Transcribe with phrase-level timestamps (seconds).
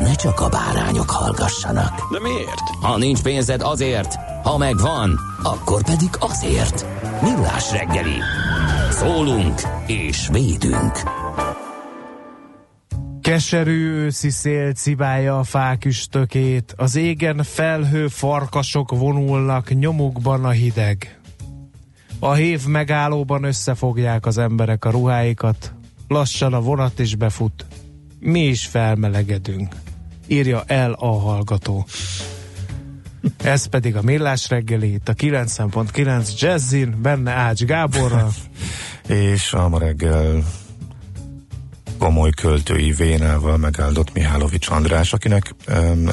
[0.00, 2.12] ne csak a bárányok hallgassanak.
[2.12, 2.68] De miért?
[2.80, 6.86] Ha nincs pénzed azért, ha megvan, akkor pedig azért.
[7.22, 8.18] Millás reggeli.
[8.90, 11.02] Szólunk és védünk.
[13.20, 21.20] Keserű őszi szél cibálja a fák üstökét, az égen felhő farkasok vonulnak nyomukban a hideg.
[22.18, 25.74] A hév megállóban összefogják az emberek a ruháikat,
[26.08, 27.66] lassan a vonat is befut.
[28.18, 29.74] Mi is felmelegedünk,
[30.26, 31.86] írja el a hallgató.
[33.42, 38.32] Ez pedig a Millás reggeli, itt a 90.9 Jazzin, benne Ács Gáborral.
[39.06, 40.42] és a ma reggel
[41.98, 45.54] komoly költői vénával megáldott Mihálovics András, akinek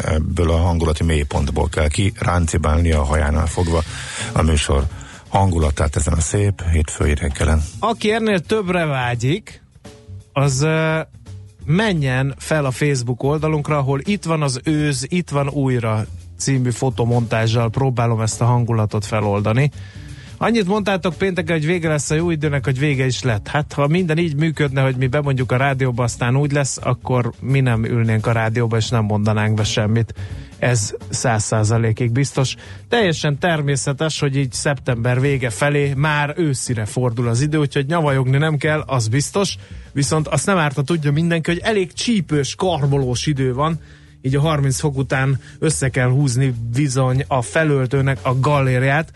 [0.03, 3.83] ebből a hangulati mélypontból kell ki ráncibálni a hajánál fogva
[4.31, 4.83] a műsor
[5.27, 7.64] hangulatát ezen a szép hétfői reggelen.
[7.80, 9.61] Aki ennél többre vágyik,
[10.33, 10.67] az
[11.66, 16.05] menjen fel a Facebook oldalunkra, ahol itt van az őz, itt van újra
[16.38, 19.71] című fotomontázsal próbálom ezt a hangulatot feloldani.
[20.38, 23.48] Annyit mondtátok pénteken, hogy vége lesz a jó időnek, hogy vége is lett.
[23.48, 27.60] Hát ha minden így működne, hogy mi bemondjuk a rádióba, aztán úgy lesz, akkor mi
[27.60, 30.14] nem ülnénk a rádióba, és nem mondanánk be semmit.
[30.59, 32.55] Ez száz százalékig biztos.
[32.89, 38.58] Teljesen természetes, hogy így szeptember vége felé már őszire fordul az idő, úgyhogy nyavajogni nem
[38.58, 39.58] kell, az biztos.
[39.93, 43.80] Viszont azt nem árt, ha tudja mindenki, hogy elég csípős, karbolós idő van,
[44.21, 49.11] így a 30 fok után össze kell húzni bizony a felöltőnek a galériát,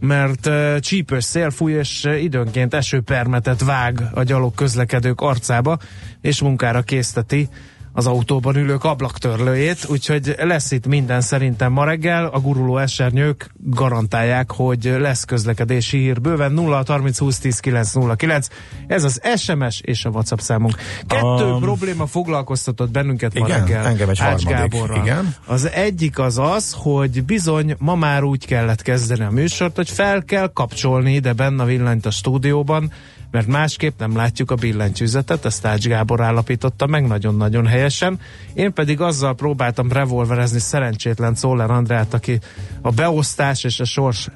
[0.00, 5.78] mert csípős szél fúj, és időnként esőpermetet vág a gyalog közlekedők arcába,
[6.20, 7.48] és munkára készteti
[7.96, 12.24] az autóban ülők ablaktörlőjét, úgyhogy lesz itt minden szerintem ma reggel.
[12.26, 18.48] A guruló esernyők garantálják, hogy lesz közlekedési hír bőven 0 30 20 10 909.
[18.86, 20.76] Ez az SMS és a WhatsApp számunk.
[21.06, 23.86] Kettő Um, probléma foglalkoztatott bennünket ma igen, reggel.
[23.86, 25.02] engem egy Ács Gáborral.
[25.02, 25.34] igen.
[25.46, 30.24] Az egyik az az, hogy bizony ma már úgy kellett kezdeni a műsort, hogy fel
[30.24, 32.92] kell kapcsolni ide benne a villanyt a stúdióban,
[33.34, 38.20] mert másképp nem látjuk a billentyűzetet, ezt Ács Gábor állapította meg nagyon-nagyon helyesen.
[38.52, 42.38] Én pedig azzal próbáltam revolverezni szerencsétlen Czoller Andrát, aki
[42.80, 44.28] a beosztás és a sors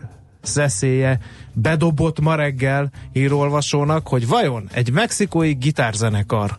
[0.43, 1.21] szeszélye
[1.53, 6.59] bedobott ma reggel hírolvasónak, hogy vajon egy mexikói gitárzenekar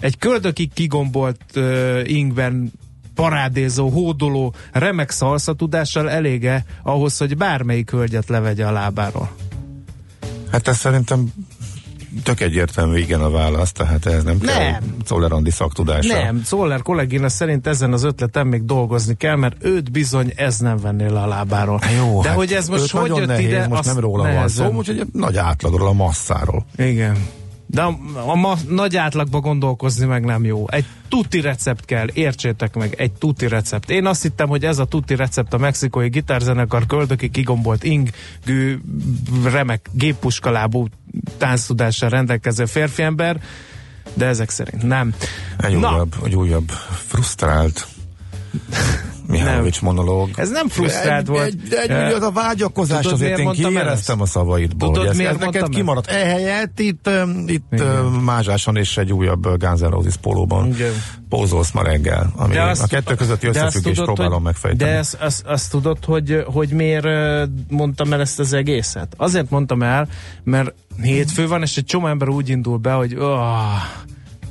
[0.00, 2.72] egy köldökig kigombolt uh, ingben
[3.14, 9.30] parádézó, hódoló, remek szalszatudással elége ahhoz, hogy bármelyik hölgyet levegye a lábáról.
[10.50, 11.32] Hát ez szerintem
[12.22, 14.96] tök egyértelmű igen a válasz, tehát ez nem, kell Nem.
[15.06, 16.22] Czollerandi szaktudása.
[16.22, 20.76] Nem, Zoller kollégina szerint ezen az ötleten még dolgozni kell, mert őt bizony ez nem
[20.76, 21.80] venné le a lábáról.
[21.98, 24.70] Jó, De hát hogy ez most hogy jött nehéz, ide, most nem róla van nehezen.
[24.70, 26.66] szó, úgyhogy nagy átlagról, a masszáról.
[26.76, 27.16] Igen.
[27.70, 30.64] De a, a ma, nagy átlagba gondolkozni meg nem jó.
[30.68, 33.90] Egy tuti recept kell, értsétek meg, egy tuti recept.
[33.90, 38.78] Én azt hittem, hogy ez a tuti recept a mexikói gitárzenekar köldöki kigombolt ingű,
[39.44, 40.86] remek géppuskalábú
[41.38, 43.40] tánctudással rendelkező férfiember,
[44.14, 45.14] de ezek szerint nem.
[45.58, 45.92] Egy Na.
[45.92, 46.70] újabb, egy újabb
[47.06, 47.86] frusztrált
[49.44, 50.30] Mihálovics monológ.
[50.34, 51.46] Ez nem frusztrált egy, volt.
[51.46, 54.92] Egy, egy, egy, az a vágyakozás tudod, azért én kiéreztem a szavaidból.
[54.92, 56.06] Tudod, ez, miért ez neked kimaradt.
[56.06, 57.10] Ehelyett itt,
[57.46, 58.04] itt Igen.
[58.04, 60.92] mázsáson és egy újabb Guns N' Roses pólóban Igen.
[61.28, 62.32] pózolsz ma reggel.
[62.36, 64.90] Ami De azt- a kettő közötti de összefüggést próbálom hogy, megfejteni.
[64.90, 67.06] De azt, azt, azt tudod, hogy, hogy miért
[67.68, 69.14] mondtam el ezt az egészet?
[69.16, 70.08] Azért mondtam el,
[70.44, 73.58] mert hétfő van, és egy csomó ember úgy indul be, hogy oh,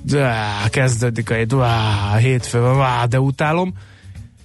[0.02, 0.36] de,
[0.70, 3.74] kezdődik a hét, oh, hétfő van, de utálom.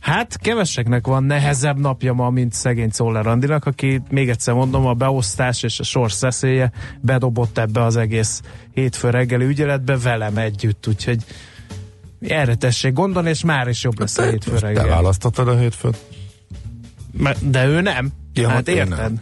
[0.04, 4.94] Hát keveseknek van nehezebb napja ma, mint szegény Czoller Andinak, aki még egyszer mondom, a
[4.94, 8.42] beosztás és a sors szeszélye bedobott ebbe az egész
[8.72, 11.24] hétfő reggeli ügyeletbe velem együtt, úgyhogy
[12.20, 14.86] Erre tessék gondolni, és már is jobb lesz a hétfő Te reggel.
[14.86, 15.98] választottad a hétfőt?
[17.40, 18.12] De ő nem.
[18.32, 18.96] Ja, hát én érted?
[18.96, 19.20] nem.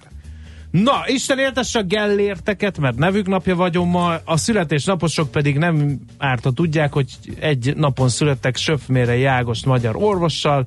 [0.73, 6.45] Na, Isten éltesse a gellérteket, mert nevük napja vagyon ma, a születésnaposok pedig nem árt,
[6.45, 7.07] ha tudják, hogy
[7.41, 10.67] egy napon születtek Söpfmére Ágost magyar orvossal,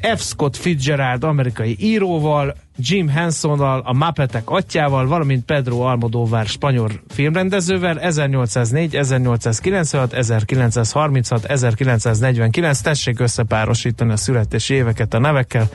[0.00, 0.20] F.
[0.20, 8.96] Scott Fitzgerald amerikai íróval, Jim Hensonnal, a Mappetek atyával, valamint Pedro Almodóvár spanyol filmrendezővel 1804,
[8.96, 12.80] 1896, 1936, 1949.
[12.80, 15.68] Tessék összepárosítani a születési éveket a nevekkel,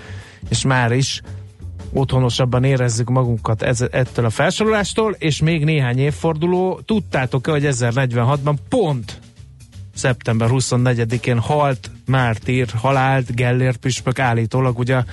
[0.49, 1.21] és már is
[1.93, 6.79] otthonosabban érezzük magunkat ez, ettől a felsorolástól, és még néhány évforduló.
[6.85, 9.19] Tudtátok-e, hogy 1046-ban pont
[9.95, 15.03] szeptember 24-én halt mártír, halált Gellért püspök állítólag, ugye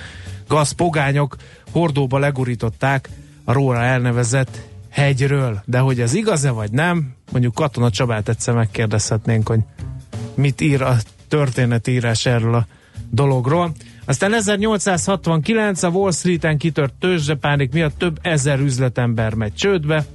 [0.47, 1.35] gazpogányok
[1.71, 3.09] hordóba legurították
[3.43, 5.61] a róla elnevezett hegyről.
[5.65, 9.59] De hogy ez igaz-e vagy nem, mondjuk Katona Csabát egyszer megkérdezhetnénk, hogy
[10.33, 10.97] mit ír a
[11.27, 12.67] történetírás erről a
[13.09, 13.71] dologról.
[14.09, 20.05] Aztán 1869 a Wall Street-en kitört tőzsdepánik miatt több ezer üzletember megy csődbe.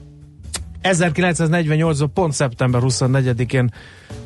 [0.82, 3.72] 1948-ban pont szeptember 24-én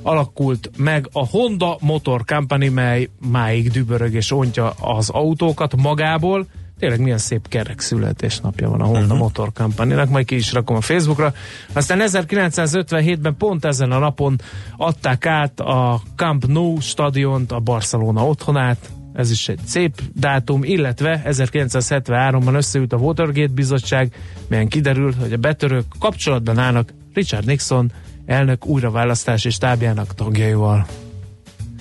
[0.03, 6.47] alakult meg a Honda Motor Company, mely máig dübörög és ontja az autókat magából.
[6.79, 9.19] Tényleg milyen szép kerek születésnapja van a Honda uh-huh.
[9.19, 11.33] Motor Company-nak, majd ki is rakom a Facebookra.
[11.73, 14.41] Aztán 1957-ben pont ezen a napon
[14.77, 21.23] adták át a Camp Nou stadiont, a Barcelona otthonát, ez is egy szép dátum, illetve
[21.27, 24.15] 1973-ban összeült a Watergate bizottság,
[24.49, 27.93] melyen kiderült, hogy a betörők kapcsolatban állnak Richard Nixon
[28.27, 30.87] elnök újraválasztási stábjának tagjaival.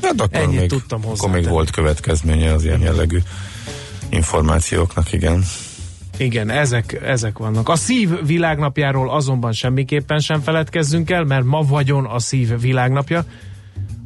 [0.02, 3.20] Hát akkor Ennyit még, tudtam Akkor még volt következménye az ilyen jellegű
[4.10, 5.44] információknak, igen.
[6.18, 7.70] Igen, ezek, ezek vannak.
[7.70, 13.26] A szív világnapjáról azonban semmiképpen sem feledkezzünk el, mert ma vagyon a szív világnapja.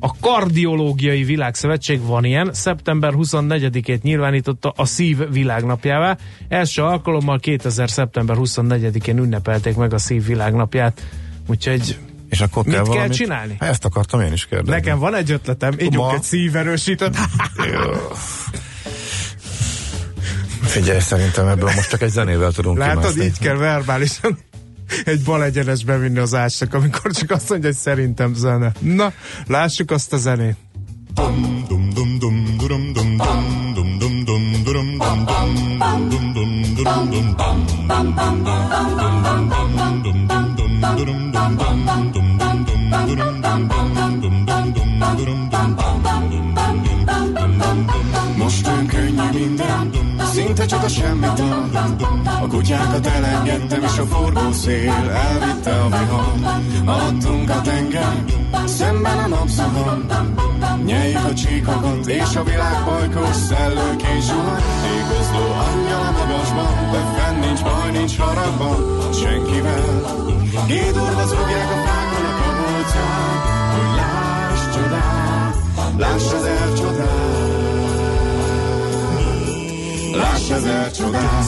[0.04, 6.18] A Kardiológiai Világszövetség van ilyen, szeptember 24-ét nyilvánította a szív világnapjává.
[6.50, 7.90] Első alkalommal 2000.
[7.90, 11.02] szeptember 24-én ünnepelték meg a szív világnapját.
[11.48, 11.98] Úgyhogy
[12.30, 13.14] És akkor Mit kell, kell valamit?
[13.18, 13.56] csinálni?
[13.60, 14.72] Hát ezt akartam én is kérdezni.
[14.74, 16.14] nekem van egy ötletem, ígyunk Ma?
[16.14, 17.18] egy szíverősítőt.
[20.62, 23.24] Figyelj, szerintem ebből most csak egy zenével tudunk Látod, kimászni.
[23.24, 24.38] így kell verbálisan
[25.06, 28.72] egy bal egyenes bevinni az ásnak, amikor csak azt mondja, hogy szerintem zene.
[28.80, 29.14] Na,
[29.48, 30.56] lássuk azt a zenét.
[31.16, 31.72] Most
[50.56, 51.40] szinte csak a semmit
[52.42, 56.34] A kutyákat elengedtem, és a forgó szél elvitte a vihar.
[56.86, 58.24] Alattunk a tenger,
[58.66, 60.06] szemben a napszakon.
[60.86, 64.64] Nyeljük a csíkokat, és a világ bajkos szellők és zuhany.
[64.96, 68.78] Égozló angyal a magasban, de fenn nincs baj, nincs haragban,
[69.14, 69.86] senkivel.
[70.68, 73.38] Gédurva zúgják a fákon a kabolcán,
[73.74, 75.56] hogy láss csodát,
[75.98, 77.41] láss ezer csodát.
[80.52, 81.46] Ezer csodát.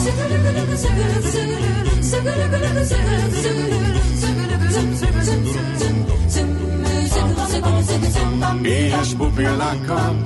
[8.62, 10.16] Éhes pupillákkal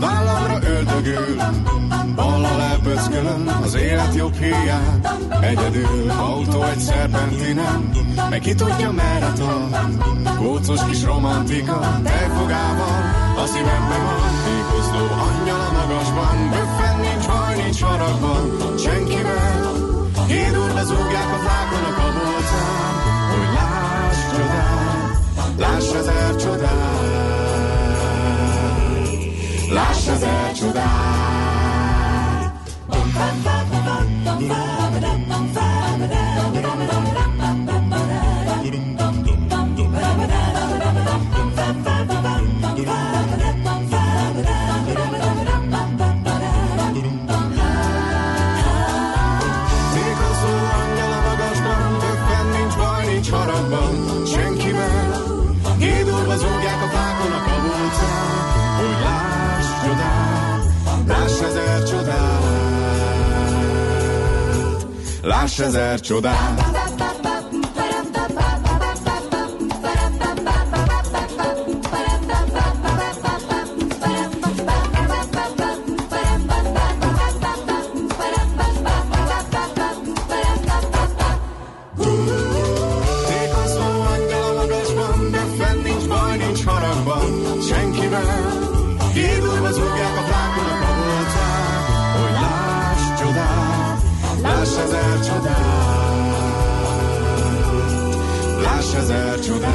[0.00, 1.36] vállamra öldögül
[2.14, 5.00] Ballal elpöckölöm az élet jobb híján
[5.40, 7.90] Egyedül autó egy szerpentinen
[8.30, 13.02] Meg ki tudja merre tart Kócos kis romantika Tejfogával
[13.36, 16.77] a szívembe van Ékozló angyal a magasban Böffen
[17.80, 19.76] haragban Senkivel.
[20.26, 22.94] Hídurva zúgják a fákon a kabolcán
[23.30, 25.22] Hogy láss csodát
[25.58, 26.98] Láss ezer csodát
[29.70, 31.18] Láss ezer csodát.
[32.90, 33.57] Tékozó
[65.58, 66.67] ezer csodát
[99.38, 99.74] ezer csodát,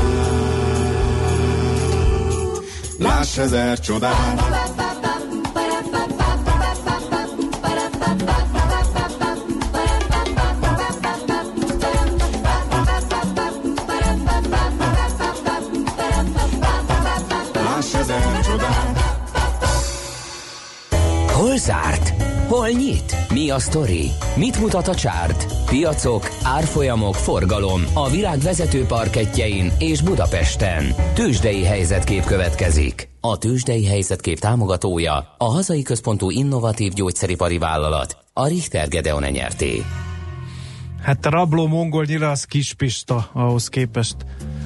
[2.97, 4.62] láss ezer csodát.
[22.53, 23.15] Hol nyit?
[23.33, 24.09] Mi a sztori?
[24.35, 25.65] Mit mutat a csárt?
[25.65, 30.83] Piacok, árfolyamok, forgalom a világ vezető parketjein és Budapesten.
[31.13, 33.09] Tősdei helyzetkép következik.
[33.19, 39.81] A Tősdei helyzetkép támogatója a hazai központú innovatív gyógyszeripari vállalat, a Richter Gedeon nyerté.
[41.01, 44.15] Hát a rabló mongol nyila az kispista ahhoz képest,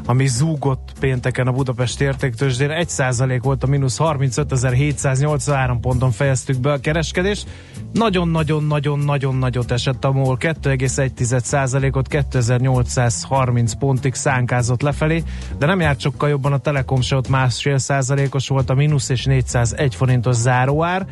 [0.08, 2.70] ami zúgott pénteken a Budapest értéktősdén.
[2.72, 7.48] 1% volt a mínusz 35.783 ponton fejeztük be a kereskedést.
[7.94, 15.24] Nagyon-nagyon-nagyon-nagyon nagyot esett a MOL 2,1%-ot 2830 pontig szánkázott lefelé,
[15.58, 19.26] de nem járt sokkal jobban a Telekom se ott másfél százalékos volt a mínusz és
[19.26, 21.08] 401 forintos záróár.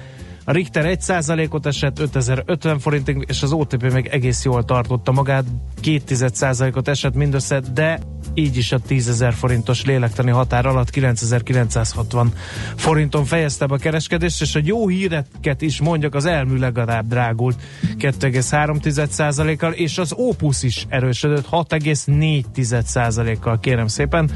[0.47, 5.45] A Richter 1%-ot esett 5050 forintig, és az OTP még egész jól tartotta magát,
[5.83, 7.99] 2%-ot esett mindössze, de
[8.33, 12.33] így is a 10.000 forintos lélektani határ alatt 9960
[12.75, 17.61] forinton fejezte be a kereskedést, és a jó híreket is mondjak, az elmű legalább drágult
[17.97, 24.29] 2,3%-kal, és az Opus is erősödött 6,4%-kal, kérem szépen.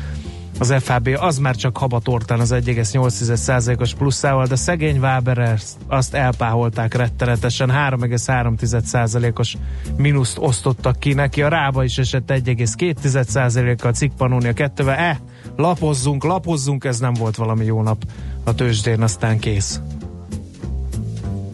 [0.59, 7.69] Az FHB az már csak habatortán az 1,8%-os pluszával, de szegény Waber azt elpáholták rettenetesen,
[7.71, 9.57] 3,3%-os
[9.97, 15.17] mínuszt osztottak ki neki, a Rába is esett 1,2%-kal, Cikpanónia 2-vel, eh,
[15.55, 18.03] lapozzunk, lapozzunk, ez nem volt valami jó nap
[18.43, 19.81] a tőzsdén, aztán kész.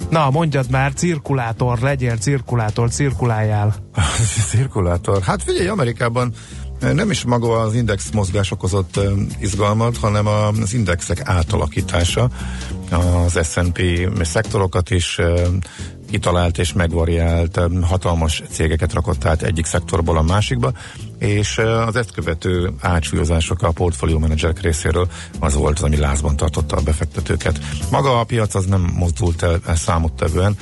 [0.09, 3.75] Na, mondjad már, cirkulátor, legyél cirkulátor, cirkuláljál.
[4.49, 5.21] Cirkulátor.
[5.21, 6.33] Hát figyelj, Amerikában
[6.79, 8.99] nem is maga az index mozgás okozott
[9.39, 12.29] izgalmat, hanem az indexek átalakítása.
[12.89, 13.81] Az S&P
[14.21, 15.19] szektorokat is
[16.09, 20.71] kitalált és megvariált, hatalmas cégeket rakott át egyik szektorból a másikba,
[21.19, 25.07] és az ezt követő átsúlyozások a portfólió menedzserek részéről
[25.39, 27.59] az volt az, ami lázban tartotta a befektetőket.
[27.91, 30.57] Maga a piac az nem mozdult el számottevően,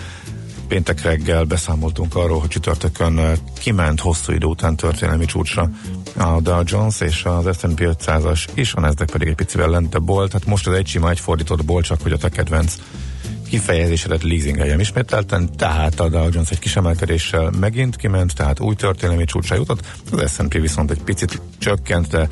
[0.73, 5.69] péntek reggel beszámoltunk arról, hogy csütörtökön kiment hosszú idő után történelmi csúcsra
[6.17, 10.31] a Dow Jones és az S&P 500-as is, a Nasdaq pedig egy picivel lentebb volt,
[10.31, 12.75] tehát most az egy sima, egy fordított ból, csak hogy a te kedvenc
[13.49, 19.25] kifejezésedet leasingeljem ismételten, tehát a Dow Jones egy kis emelkedéssel megint kiment, tehát új történelmi
[19.25, 22.27] csúcsra jutott, az S&P viszont egy picit csökkent, de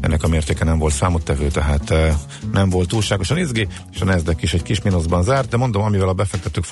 [0.00, 2.16] ennek a mértéke nem volt számottevő, tehát e,
[2.52, 6.08] nem volt túlságosan izgi, és a Nasdaq is egy kis mínuszban zárt, de mondom, amivel
[6.08, 6.64] a befektetők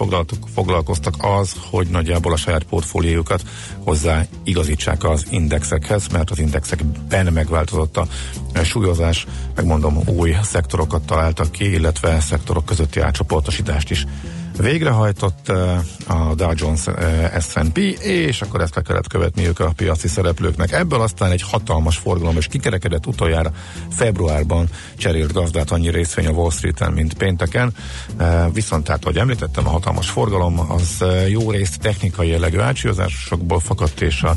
[0.54, 3.42] foglalkoztak az, hogy nagyjából a saját portfóliójukat
[3.84, 8.06] hozzá igazítsák az indexekhez, mert az indexekben megváltozott a
[8.52, 14.06] e, súlyozás, megmondom, új szektorokat találtak ki, illetve szektorok közötti átcsoportosítást is
[14.60, 15.48] végrehajtott
[16.06, 16.84] a Dow Jones
[17.40, 20.72] S&P, és akkor ezt le kellett követniük a piaci szereplőknek.
[20.72, 23.52] Ebből aztán egy hatalmas forgalom, és kikerekedett utoljára
[23.90, 27.74] februárban cserélt gazdát annyi részvény a Wall Street-en, mint pénteken.
[28.52, 34.22] Viszont tehát, ahogy említettem, a hatalmas forgalom az jó részt technikai jellegű átsúlyozásokból fakadt, és
[34.22, 34.36] a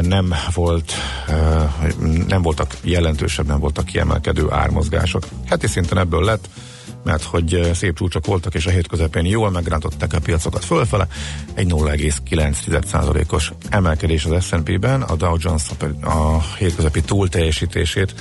[0.00, 0.92] nem volt
[2.26, 5.26] nem voltak jelentősebb, nem voltak kiemelkedő ármozgások.
[5.48, 6.48] Heti szinten ebből lett
[7.04, 11.06] mert hogy szép csúcsok voltak, és a hét közepén jól megrántották a piacokat fölfele.
[11.54, 15.62] Egy 0,9%-os emelkedés az S&P-ben, a Dow Jones
[16.02, 18.14] a hétközepi túlteljesítését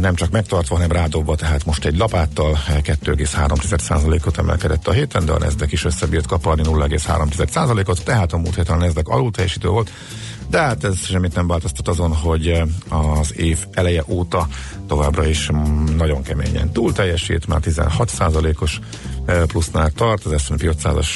[0.00, 5.38] nem csak megtartva, hanem rádobva, tehát most egy lapáttal 2,3%-ot emelkedett a héten, de a
[5.38, 9.90] Nasdaq is összebírt kaparni 0,3%-ot, tehát a múlt héten a Nasdaq alul teljesítő volt,
[10.50, 12.66] de hát ez semmit nem változtat azon, hogy eh,
[13.18, 14.48] az év eleje óta
[14.86, 18.80] továbbra is mm, nagyon keményen túl teljesít, már 16%-os
[19.26, 21.08] eh, plusznál tart, az S&P 500-as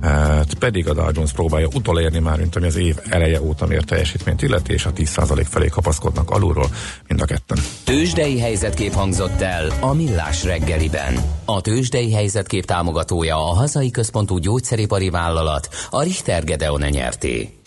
[0.00, 3.86] eh, pedig a Dow Jones próbálja utolérni már, mint ami az év eleje óta mért
[3.86, 6.68] teljesítményt illeti, és a 10% felé kapaszkodnak alulról
[7.08, 7.58] mind a ketten.
[7.84, 11.14] Tőzsdei helyzetkép hangzott el a Millás reggeliben.
[11.44, 17.63] A Tőzsdei helyzetkép támogatója a hazai központú gyógyszeripari vállalat, a Richter Gedeon nyerté.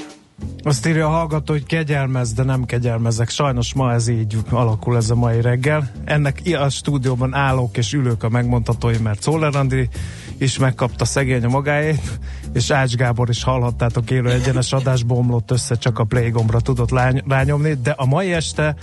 [0.64, 3.30] Azt írja a hallgató, hogy kegyelmez, de nem kegyelmezek.
[3.30, 5.92] Sajnos ma ez így alakul ez a mai reggel.
[6.04, 9.90] Ennek a stúdióban állók és ülők a megmondhatói, mert Szóler Andi
[10.38, 12.20] is megkapta szegény a magáét,
[12.54, 16.90] és Ács Gábor is hallhattátok élő egyenes adásba omlott össze, csak a play gombra tudott
[16.90, 18.76] lány, rányomni, de a mai este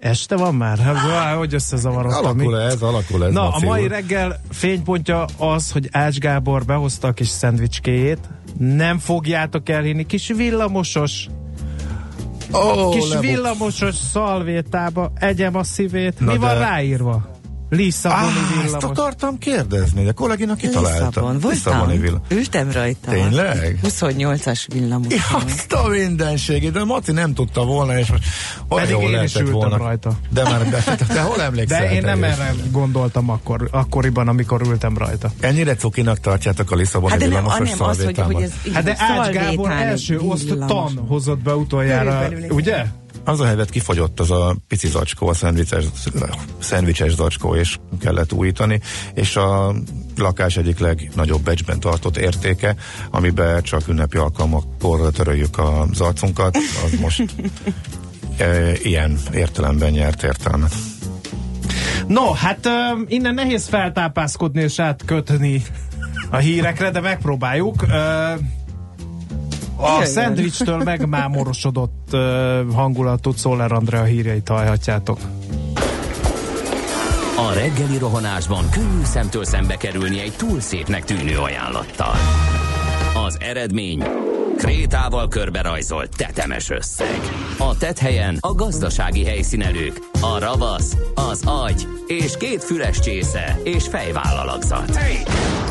[0.00, 0.78] Este van már?
[0.78, 2.24] Hát, hogy összezavarodtam.
[2.24, 3.32] Alakul ez, alakul ez.
[3.32, 8.18] Na, Maci a mai reggel fénypontja az, hogy Ács Gábor behozta a kis szendvicskéjét.
[8.58, 10.06] Nem fogjátok elhinni.
[10.06, 11.26] Kis villamosos,
[12.52, 16.20] Ó, kis lebuk- villamosos szalvétába egyem a szívét.
[16.20, 17.29] Na Mi van de- ráírva?
[17.70, 18.84] Lisszaboni ezt villamos.
[18.98, 21.04] akartam kérdezni, de kollégina kitalálta.
[21.06, 22.20] Lisszabon, Lisszaboni voltam, villa.
[22.40, 23.10] ültem rajta.
[23.10, 23.78] Tényleg?
[23.82, 25.06] 28-as villamos.
[25.14, 28.22] Ja, azt a mindenségét, de Maci nem tudta volna, és most
[28.68, 29.76] olyan Pedig jól én is ültem volna.
[29.76, 30.12] rajta.
[30.30, 31.80] De már, de, de, hol emlékszel?
[31.80, 35.30] De én nem erre gondoltam akkor, akkoriban, amikor ültem rajta.
[35.40, 38.84] Ennyire cukinak tartjátok a Lisszaboni Hát de nem, villamosos hanem az, hogy, hogy ez Hát
[38.84, 40.92] de Ács Gábor első oszt villamos.
[40.92, 42.84] tan hozott be utoljára, ugye?
[43.24, 45.84] Az a helyzet kifogyott az a pici zacskó, a szendvicses,
[46.58, 48.80] szendvicses zacskó, és kellett újítani,
[49.14, 49.74] és a
[50.16, 52.76] lakás egyik legnagyobb becsben tartott értéke,
[53.10, 57.24] amiben csak ünnepi alkalmakkor töröljük az arcunkat, az most
[58.36, 60.74] e, ilyen értelemben nyert értelmet.
[62.06, 62.70] No, hát ö,
[63.06, 65.62] innen nehéz feltápászkodni és átkötni
[66.30, 67.82] a hírekre, de megpróbáljuk.
[67.82, 68.32] Ö,
[69.80, 75.18] a szendvicstől megmámorosodott ö, hangulatú Szoller Andrea híreit hallhatjátok.
[77.36, 82.14] A reggeli rohanásban könnyű szemtől szembe kerülni egy túl szépnek tűnő ajánlattal.
[83.26, 84.02] Az eredmény
[84.56, 87.20] krétával körberajzolt tetemes összeg.
[87.58, 94.98] A tethelyen a gazdasági helyszínelők, a ravasz, az agy és két füles csésze és fejvállalakzat.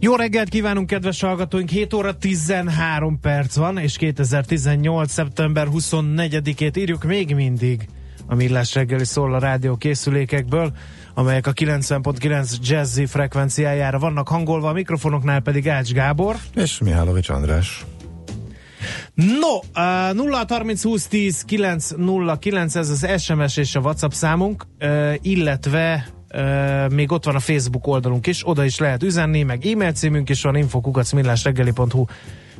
[0.00, 1.68] Jó reggelt kívánunk, kedves hallgatóink!
[1.68, 5.12] 7 óra 13 perc van, és 2018.
[5.12, 7.88] szeptember 24-ét írjuk még mindig
[8.26, 10.72] a Millás reggeli szól a rádió készülékekből,
[11.14, 16.36] amelyek a 90.9 jazzy frekvenciájára vannak hangolva, a mikrofonoknál pedig Ács Gábor.
[16.54, 17.84] És Mihálovics András.
[19.14, 25.14] No, uh, 0 30 20 10 909 ez az SMS és a WhatsApp számunk, uh,
[25.22, 26.08] illetve
[26.90, 30.42] még ott van a Facebook oldalunk is, oda is lehet üzenni, meg e-mail címünk is
[30.42, 32.04] van, infokukacmillásreggeli.hu.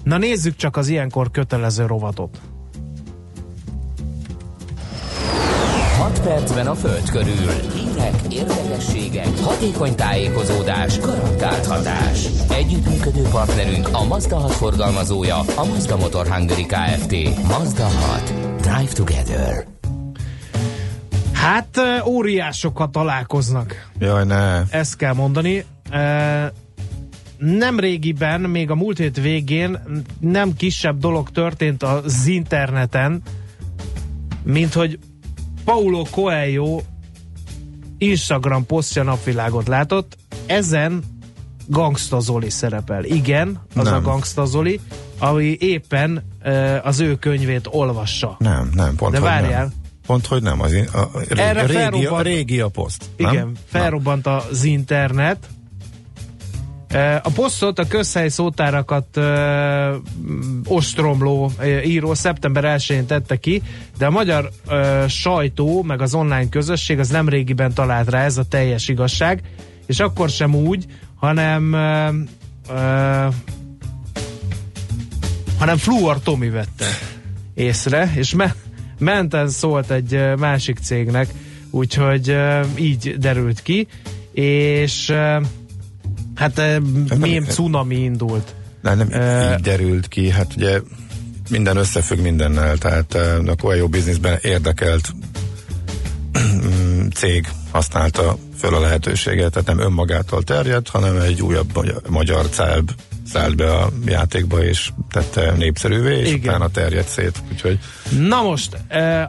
[0.02, 2.40] Na nézzük csak az ilyenkor kötelező rovatot.
[5.98, 7.50] 6 percben a Föld körül.
[7.74, 12.26] Hírek, érdekességek, hatékony tájékozódás, garantált hatás.
[12.50, 17.12] Együttműködő partnerünk a Mazda 6 forgalmazója, a Mazda Motor Hungary Kft.
[17.48, 18.61] Mazda 6.
[18.61, 19.77] Drive together.
[21.40, 24.62] Hát óriásokat találkoznak, Jaj, ne.
[24.70, 25.64] ezt kell mondani.
[27.38, 29.79] Nem régiben, még a múlt hét végén
[30.20, 33.22] nem kisebb dolog történt az interneten,
[34.42, 34.98] mint hogy
[35.64, 36.81] Paulo Coelho
[37.98, 41.03] Instagram posztja napvilágot látott, ezen
[41.66, 43.05] Gangsta Zoli szerepel.
[43.05, 43.94] Igen, az Nem.
[43.94, 44.81] a Gangsta Zoli,
[45.18, 46.22] ami éppen
[46.83, 48.37] az ő könyvét olvassa.
[48.38, 49.62] Nem, nem, pont De várjál.
[49.62, 49.72] Nem.
[50.08, 50.60] Pont, hogy nem.
[50.60, 53.04] Az, a, a, régi, Erre a, régi, a régi a poszt.
[53.16, 53.32] nem?
[53.32, 55.46] Igen, felrobbant az internet.
[56.88, 63.62] E, A posztot a közhely szótárakat ö, m, ostromló ö, író szeptember 1-én tette ki,
[63.98, 68.38] de a magyar ö, sajtó, meg az online közösség az nem régiben talált rá, ez
[68.38, 69.42] a teljes igazság,
[69.86, 72.08] és akkor sem úgy, hanem ö,
[72.74, 73.26] ö,
[75.58, 76.86] hanem Fluor Tomi vette
[77.54, 78.54] észre, és me-
[78.98, 81.28] menten szólt egy másik cégnek,
[81.70, 82.37] úgyhogy
[82.76, 83.87] így derült ki,
[84.32, 85.12] és
[86.34, 86.78] hát ö,
[87.18, 88.54] mém cunami indult.
[88.82, 90.80] Nem, nem így derült ki, hát ugye
[91.50, 95.12] minden összefügg mindennel, tehát eh, a Coelho bizniszben érdekelt
[97.14, 102.90] cég használta föl a lehetőséget, tehát nem önmagától terjedt, hanem egy újabb magyar- magyar celb
[103.32, 106.48] szállt be a játékba, és tette népszerűvé, és Igen.
[106.54, 107.42] utána terjedt szét.
[107.52, 107.78] Úgyhogy
[108.28, 109.22] Na most, uh,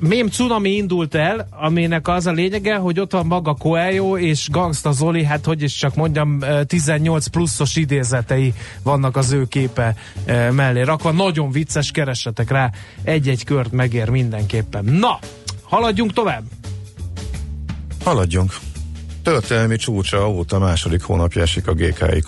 [0.00, 4.92] mém cunami indult el, aminek az a lényege, hogy ott van maga Coelho és Gangsta
[4.92, 9.94] Zoli, hát hogy is csak mondjam, ö, 18 pluszos idézetei vannak az ő képe
[10.26, 11.10] ö, mellé rakva.
[11.10, 12.70] Nagyon vicces, keressetek rá,
[13.02, 14.84] egy-egy kört megér mindenképpen.
[14.84, 15.18] Na,
[15.62, 16.42] haladjunk tovább.
[18.04, 18.52] haladjunk.
[19.22, 22.24] Történelmi csúcsa óta második hónapja esik a GKI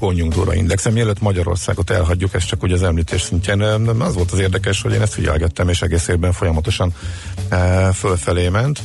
[0.00, 0.92] konjunktúra indexen.
[0.92, 3.60] Mielőtt Magyarországot elhagyjuk, ez csak ugye az említés szintjén.
[4.00, 6.94] Az volt az érdekes, hogy én ezt figyelgettem, és egész évben folyamatosan
[7.94, 8.82] fölfelé ment.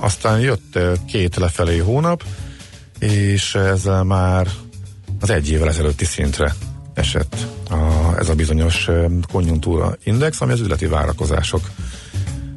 [0.00, 2.24] Aztán jött két lefelé hónap,
[2.98, 4.48] és ezzel már
[5.20, 6.54] az egy évvel ezelőtti szintre
[6.94, 7.36] esett
[7.70, 7.76] a,
[8.18, 8.88] ez a bizonyos
[9.32, 11.70] konjunktúra index, ami az üzleti várakozások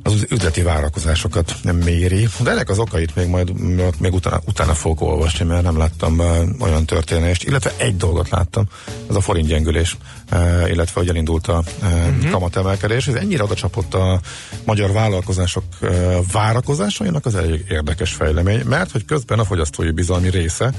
[0.05, 2.27] az üzleti várakozásokat nem méri.
[2.43, 3.51] De ennek az okait még majd
[3.99, 6.25] még utána, utána fogok olvasni, mert nem láttam uh,
[6.59, 8.65] olyan történést, illetve egy dolgot láttam,
[9.09, 9.97] ez a forint gyengülés,
[10.31, 12.31] uh, illetve hogy elindult a uh, uh-huh.
[12.31, 13.07] kamatemelkedés.
[13.07, 14.19] Ez ennyire oda csapott a
[14.65, 20.73] magyar vállalkozások uh, várakozásainak az elég érdekes fejlemény, mert hogy közben a fogyasztói bizalmi része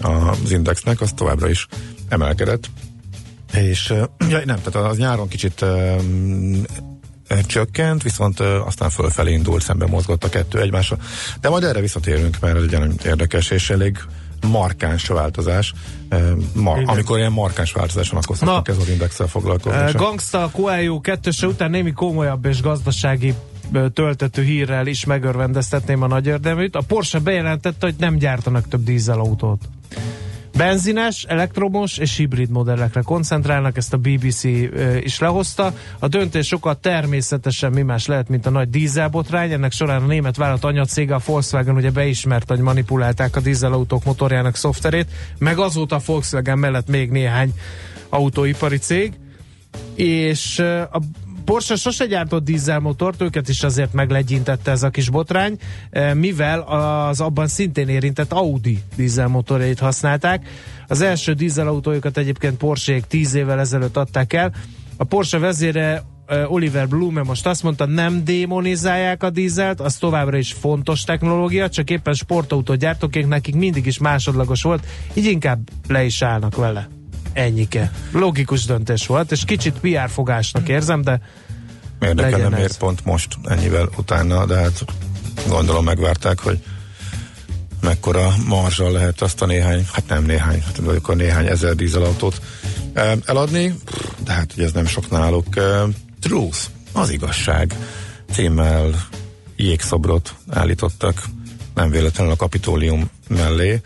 [0.00, 1.66] az indexnek az továbbra is
[2.08, 2.64] emelkedett.
[3.52, 3.88] És
[4.30, 5.64] ja, nem, tehát az nyáron kicsit
[7.46, 10.96] csökkent, viszont aztán fölfelé indult, szembe mozgott a kettő egymásra.
[11.40, 13.98] De majd erre visszatérünk, mert ez egy érdekes és elég
[14.46, 15.72] markáns változás.
[16.54, 19.92] Mar- amikor ilyen markáns változás van, akkor szoktuk ez az indexel foglalkozni.
[19.92, 23.34] Gangsta Coelho kettőse után némi komolyabb és gazdasági
[23.92, 26.76] töltető hírrel is megörvendeztetném a nagy érdeműt.
[26.76, 29.60] A Porsche bejelentette, hogy nem gyártanak több dízelautót.
[30.56, 34.44] Benzines, elektromos és hibrid modellekre koncentrálnak, ezt a BBC
[35.00, 35.74] is lehozta.
[35.98, 39.52] A döntés sokkal természetesen mi más lehet, mint a nagy dízelbotrány.
[39.52, 44.56] Ennek során a német vállalat anyacége, a Volkswagen ugye beismert, hogy manipulálták a dízelautók motorjának
[44.56, 47.52] szoftverét, meg azóta a Volkswagen mellett még néhány
[48.08, 49.12] autóipari cég
[49.94, 50.58] és
[50.90, 51.00] a
[51.44, 55.56] Porsche sose gyártott dízelmotort, őket is azért meglegyintette ez a kis botrány,
[55.90, 60.48] eh, mivel az abban szintén érintett Audi dízelmotorjait használták.
[60.88, 64.52] Az első dízelautójukat egyébként porsche 10 évvel ezelőtt adták el.
[64.96, 70.36] A Porsche vezére eh, Oliver Blume most azt mondta, nem démonizálják a dízelt, az továbbra
[70.36, 76.04] is fontos technológia, csak éppen sportautó gyártókék nekik mindig is másodlagos volt, így inkább le
[76.04, 77.01] is állnak vele.
[77.32, 77.92] Ennyike.
[78.12, 81.20] Logikus döntés volt, és kicsit PR fogásnak érzem, de
[82.00, 84.84] Érdekelne miért pont most ennyivel utána, de hát
[85.48, 86.58] gondolom megvárták, hogy
[87.80, 92.40] mekkora marzsal lehet azt a néhány, hát nem néhány, hát a néhány ezer dízelautót
[93.24, 93.74] eladni,
[94.24, 95.46] de hát ugye ez nem sok náluk.
[96.20, 96.58] Truth,
[96.92, 97.74] az igazság
[98.32, 99.08] címmel
[99.56, 101.22] jégszobrot állítottak
[101.74, 103.80] nem véletlenül a kapitólium mellé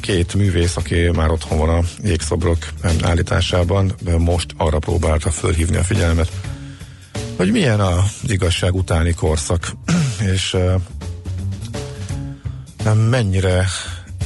[0.00, 2.68] két művész, aki már otthon van a jégszobrok
[3.02, 6.30] állításában, most arra próbálta fölhívni a figyelmet,
[7.36, 9.72] hogy milyen az igazság utáni korszak,
[10.34, 10.56] és
[13.10, 13.66] mennyire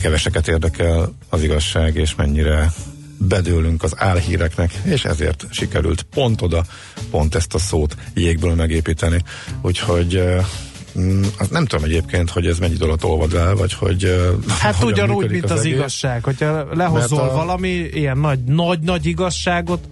[0.00, 2.72] keveseket érdekel az igazság, és mennyire
[3.18, 6.64] bedőlünk az álhíreknek, és ezért sikerült pont oda,
[7.10, 9.22] pont ezt a szót jégből megépíteni.
[9.62, 10.22] Úgyhogy
[11.38, 15.44] azt nem tudom egyébként, hogy ez mennyi dolgot olvad el, vagy hogy Hát ugyanúgy, mint
[15.44, 16.24] az, az igazság.
[16.24, 17.32] Hogyha lehozol a...
[17.32, 19.88] valami ilyen nagy, nagy, nagy igazságot,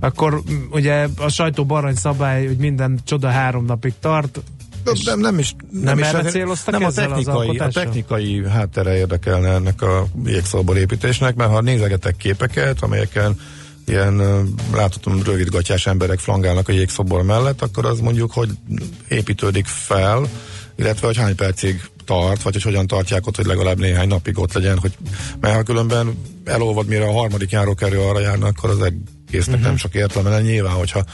[0.00, 4.40] akkor mm, ugye a sajtóban arany szabály, hogy minden csoda három napig tart,
[5.04, 9.48] nem, nem is, nem, nem is erre céloztak nem a technikai, a technikai háttere érdekelne
[9.48, 13.38] ennek a jégszóbor építésnek, mert ha nézegetek képeket, amelyeken
[13.86, 14.16] ilyen
[14.74, 18.50] láthatom rövidgatjás emberek flangálnak a jégszobor mellett, akkor az mondjuk, hogy
[19.08, 20.28] építődik fel,
[20.76, 24.52] illetve hogy hány percig tart, vagy hogy hogyan tartják ott, hogy legalább néhány napig ott
[24.52, 24.92] legyen, hogy
[25.40, 28.92] mert ha különben elolvad, mire a harmadik járókerül arra járnak, akkor az
[29.28, 29.68] egésznek uh-huh.
[29.68, 31.04] nem sok értelme, nyilván, hogyha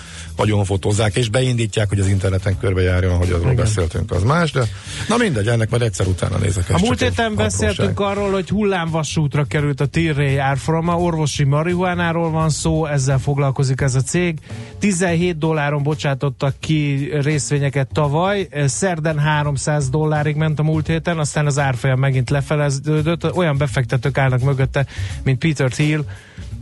[0.64, 3.64] fotózzák, és beindítják, hogy az interneten körbejárjon, ahogy azról Igen.
[3.64, 4.68] beszéltünk, az más, de
[5.08, 6.70] na mindegy, ennek majd egyszer utána nézek.
[6.70, 12.86] A múlt héten beszéltünk arról, hogy hullámvasútra került a Tirré árforma, orvosi marihuánáról van szó,
[12.86, 14.38] ezzel foglalkozik ez a cég.
[14.78, 21.58] 17 dolláron bocsátottak ki részvényeket tavaly, szerden 300 dollárig ment a múlt héten, aztán az
[21.58, 24.86] árfolyam megint lefeleződött, olyan befektetők állnak mögötte,
[25.22, 26.04] mint Peter Thiel,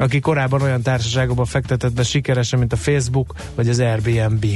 [0.00, 4.46] aki korábban olyan társaságokban fektetett be sikeresen, mint a Facebook vagy az Airbnb.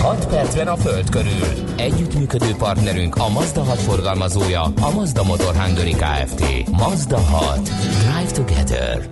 [0.00, 1.46] 6 percben a Föld körül.
[1.76, 6.70] Együttműködő partnerünk a Mazda 6 forgalmazója, a Mazda Motor Hungary Kft.
[6.70, 7.70] Mazda 6.
[8.02, 9.08] Drive together.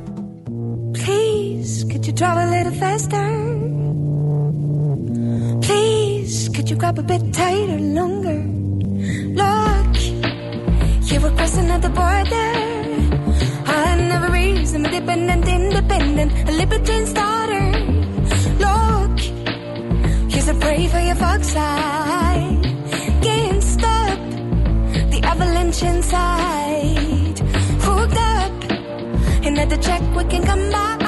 [0.93, 3.29] Please, could you drive a little faster?
[5.61, 8.45] Please, could you grab a bit tighter, longer?
[9.35, 9.97] Look,
[11.11, 12.80] you were crossing at the border.
[14.01, 17.67] I never reason, dependent, independent, a libertine starter.
[18.65, 19.21] Look,
[20.33, 22.65] here's a pray for your fuck side.
[23.21, 24.19] Can't stop
[25.13, 27.39] the avalanche inside.
[27.87, 28.57] Hooked up,
[29.45, 31.00] and at the check we can come by.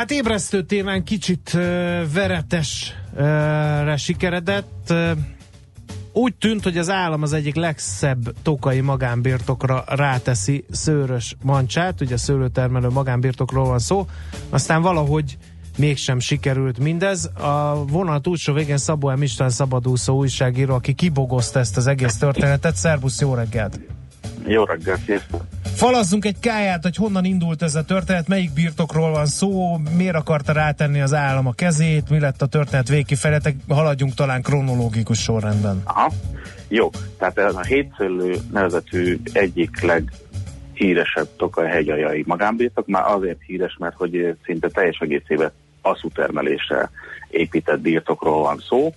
[0.00, 1.60] Hát ébresztő témán kicsit uh,
[2.12, 4.86] veretesre uh, sikeredett.
[4.90, 5.10] Uh,
[6.12, 12.88] úgy tűnt, hogy az állam az egyik legszebb tokai magánbirtokra ráteszi szőrös mancsát, ugye szőlőtermelő
[12.88, 14.06] magánbirtokról van szó,
[14.50, 15.38] aztán valahogy
[15.76, 17.24] mégsem sikerült mindez.
[17.24, 19.22] A vonal túlsó végén Szabó M.
[19.22, 22.76] István szabadúszó újságíró, aki kibogozta ezt az egész történetet.
[22.76, 23.99] Szervusz, jó reggelt!
[24.46, 25.42] Jó reggelt, sziasztok!
[25.74, 30.52] Falazzunk egy káját, hogy honnan indult ez a történet, melyik birtokról van szó, miért akarta
[30.52, 35.82] rátenni az állam a kezét, mi lett a történet végkifejletek, haladjunk talán kronológikus sorrendben.
[35.84, 36.12] Aha,
[36.68, 43.96] jó, tehát ez a hétszőlő nevezetű egyik leghíresebb Tokaj hegyajai magánbirtok, már azért híres, mert
[43.96, 45.50] hogy szinte teljes egészében
[45.82, 46.90] aszútermelésre
[47.28, 48.94] épített birtokról van szó.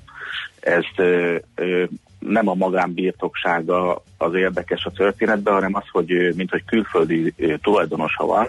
[0.60, 1.84] Ezt ö, ö,
[2.28, 8.48] nem a magánbirtoksága az érdekes a történetben, hanem az, hogy mint hogy külföldi tulajdonosa van,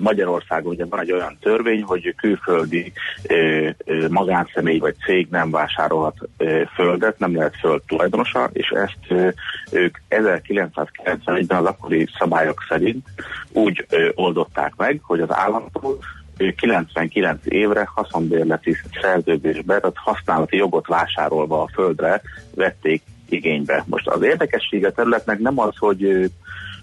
[0.00, 2.92] Magyarországon ugye van egy olyan törvény, hogy külföldi
[4.08, 6.14] magánszemély vagy cég nem vásárolhat
[6.74, 9.32] földet, nem lehet föld tulajdonosa, és ezt
[9.70, 13.06] ők 1991-ben az akkori szabályok szerint
[13.52, 15.98] úgy oldották meg, hogy az államtól
[16.56, 22.20] 99 évre haszonbérleti szerződésbe, tehát használati jogot vásárolva a földre
[22.54, 23.84] vették igénybe.
[23.86, 26.30] Most az érdekesség a területnek nem az, hogy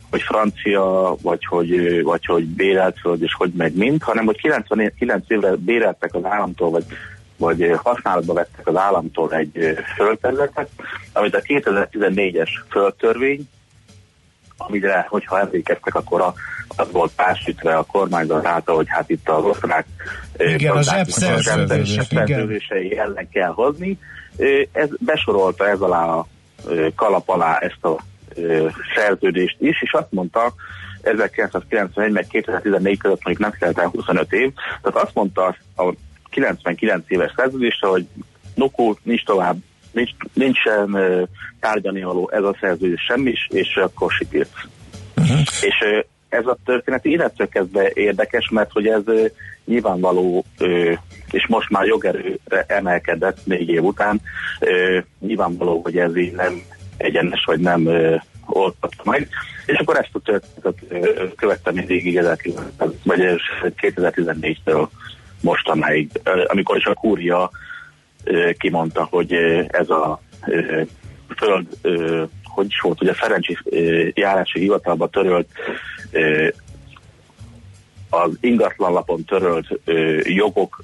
[0.10, 5.26] hogy francia, vagy hogy, vagy hogy bérelt föld, és hogy meg mind, hanem hogy 99
[5.28, 6.86] évre béreltek az államtól, vagy
[7.38, 10.70] vagy használatba vettek az államtól egy földterületet,
[11.13, 13.48] amit a 2014-es földtörvény,
[14.58, 16.34] amire, hogyha emlékeztek, akkor a
[16.76, 19.86] az volt pásütve a kormányzat által, hogy hát itt az osztrák
[20.38, 24.00] igen, a zsebszerződései ellen kell hozni.
[24.72, 26.28] Ez besorolta ez alá a
[26.96, 27.98] kalap alá ezt a
[28.96, 30.54] szerződést is, és azt mondta,
[31.02, 35.94] 1991 meg 2014 között mondjuk nem kellett el 25 év, tehát azt mondta a
[36.30, 38.08] 99 éves szerződésre, hogy
[38.56, 39.58] nokó, nincs tovább,
[39.96, 40.98] nincs, nincsen
[41.60, 44.50] tárgyani való ez a szerződés semmi, és akkor sipírc.
[45.18, 45.40] Uh-huh.
[45.40, 49.04] És ez a történet innentől kezdve érdekes, mert hogy ez
[49.66, 50.46] nyilvánvaló,
[51.32, 54.22] és most már jogerőre emelkedett négy év után,
[55.20, 56.62] nyilvánvaló, hogy ez így nem
[56.98, 57.88] egyenes, vagy nem
[58.46, 59.28] oltatta meg.
[59.66, 62.22] És akkor ezt a történetet követtem mindig
[63.04, 63.42] vagy
[63.82, 64.88] 2014-től
[65.42, 66.10] mostanáig,
[66.48, 67.52] amikor is a kúria
[68.58, 69.34] kimondta, hogy
[69.68, 70.22] ez a
[71.38, 71.68] föld
[72.56, 73.58] hogy is volt, hogy a Ferencsi
[74.14, 75.48] járási hivatalba törölt
[78.10, 79.68] az ingatlanlapon törölt
[80.24, 80.84] jogok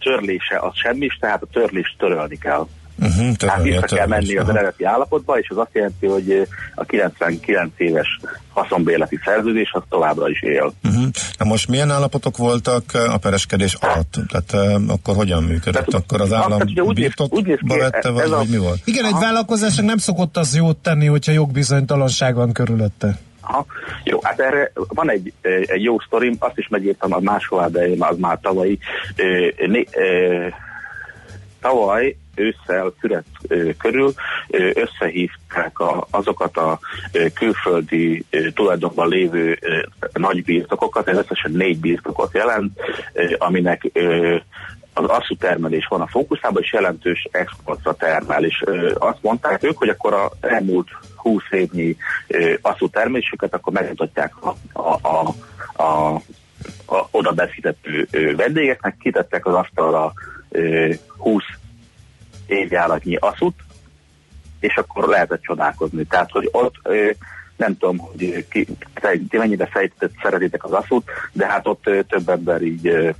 [0.00, 2.66] törlése az semmi, tehát a törlést törölni kell.
[2.98, 7.70] Uh-huh, tehát vissza kell menni az eredeti állapotba, és az azt jelenti, hogy a 99
[7.76, 8.20] éves
[8.52, 10.72] haszonbéleti szerződés az továbbra is él.
[10.84, 11.06] Uh-huh.
[11.38, 14.14] Na most milyen állapotok voltak a pereskedés alatt?
[14.28, 15.84] Tehát uh, akkor hogyan működött?
[15.84, 16.60] Tehát, akkor az állam
[16.94, 18.36] birtokba vette, vagy, a...
[18.36, 18.80] vagy mi volt?
[18.84, 23.18] Igen, egy vállalkozásnak nem szokott az jót tenni, hogyha jogbizonytalanság van körülötte.
[23.40, 23.66] Aha.
[24.04, 25.32] Jó, hát erre van egy,
[25.66, 28.78] egy jó sztorim, azt is megírtam a máshol, de az már tavalyi.
[29.66, 29.84] Né,
[31.60, 33.26] tavaly ősszel Füret
[33.78, 34.12] körül
[34.74, 36.78] összehívták a, azokat a
[37.34, 39.58] külföldi tulajdonban lévő
[40.12, 42.80] nagy birtokokat, ez összesen négy birtokot jelent,
[43.38, 43.90] aminek
[44.94, 48.44] az asszú termelés van a fókuszában, és jelentős exportra termel.
[48.44, 51.96] És azt mondták ők, hogy akkor a elmúlt 20 évnyi
[52.60, 55.34] asszú termelésüket akkor megmutatják a, a, a,
[55.82, 56.14] a,
[56.86, 60.12] a oda befizető vendégeknek, kitettek az asztalra
[61.16, 61.42] 20
[62.46, 63.54] évjáratnyi aszut,
[64.60, 66.04] és akkor lehetett csodálkozni.
[66.04, 66.74] Tehát, hogy ott
[67.56, 68.66] nem tudom, hogy ki,
[69.28, 73.14] ti mennyire fejtetett szeretitek az aszut, de hát ott több ember így,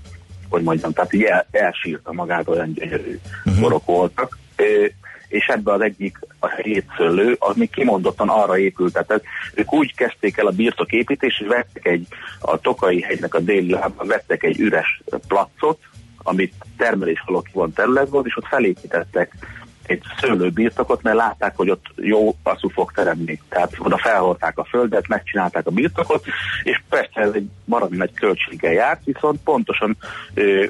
[0.49, 3.61] hogy mondjam, tehát így el, elsírta magát, olyan gyönyörű uh-huh.
[3.61, 4.39] borok voltak.
[5.29, 9.25] És ebbe az egyik a hétszőlő, az még kimondottan arra épültetett.
[9.55, 12.07] Ők úgy kezdték el a birtoképítést, és vettek egy,
[12.41, 15.79] a Tokai hegynek a déli lábban vettek egy üres placot,
[16.27, 19.33] amit termelés alatt van terület volt, és ott felépítettek
[19.87, 23.41] egy szőlőbirtokot, mert látták, hogy ott jó passzú fog teremni.
[23.49, 26.25] Tehát oda felhordták a földet, megcsinálták a birtokot,
[26.63, 29.97] és persze ez egy baromi nagy költséggel járt, viszont pontosan
[30.35, 30.65] ö,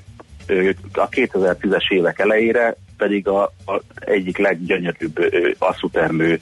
[0.47, 5.19] ö, a 2010-es évek elejére pedig a, a egyik leggyönyörűbb
[5.59, 6.41] asszutermő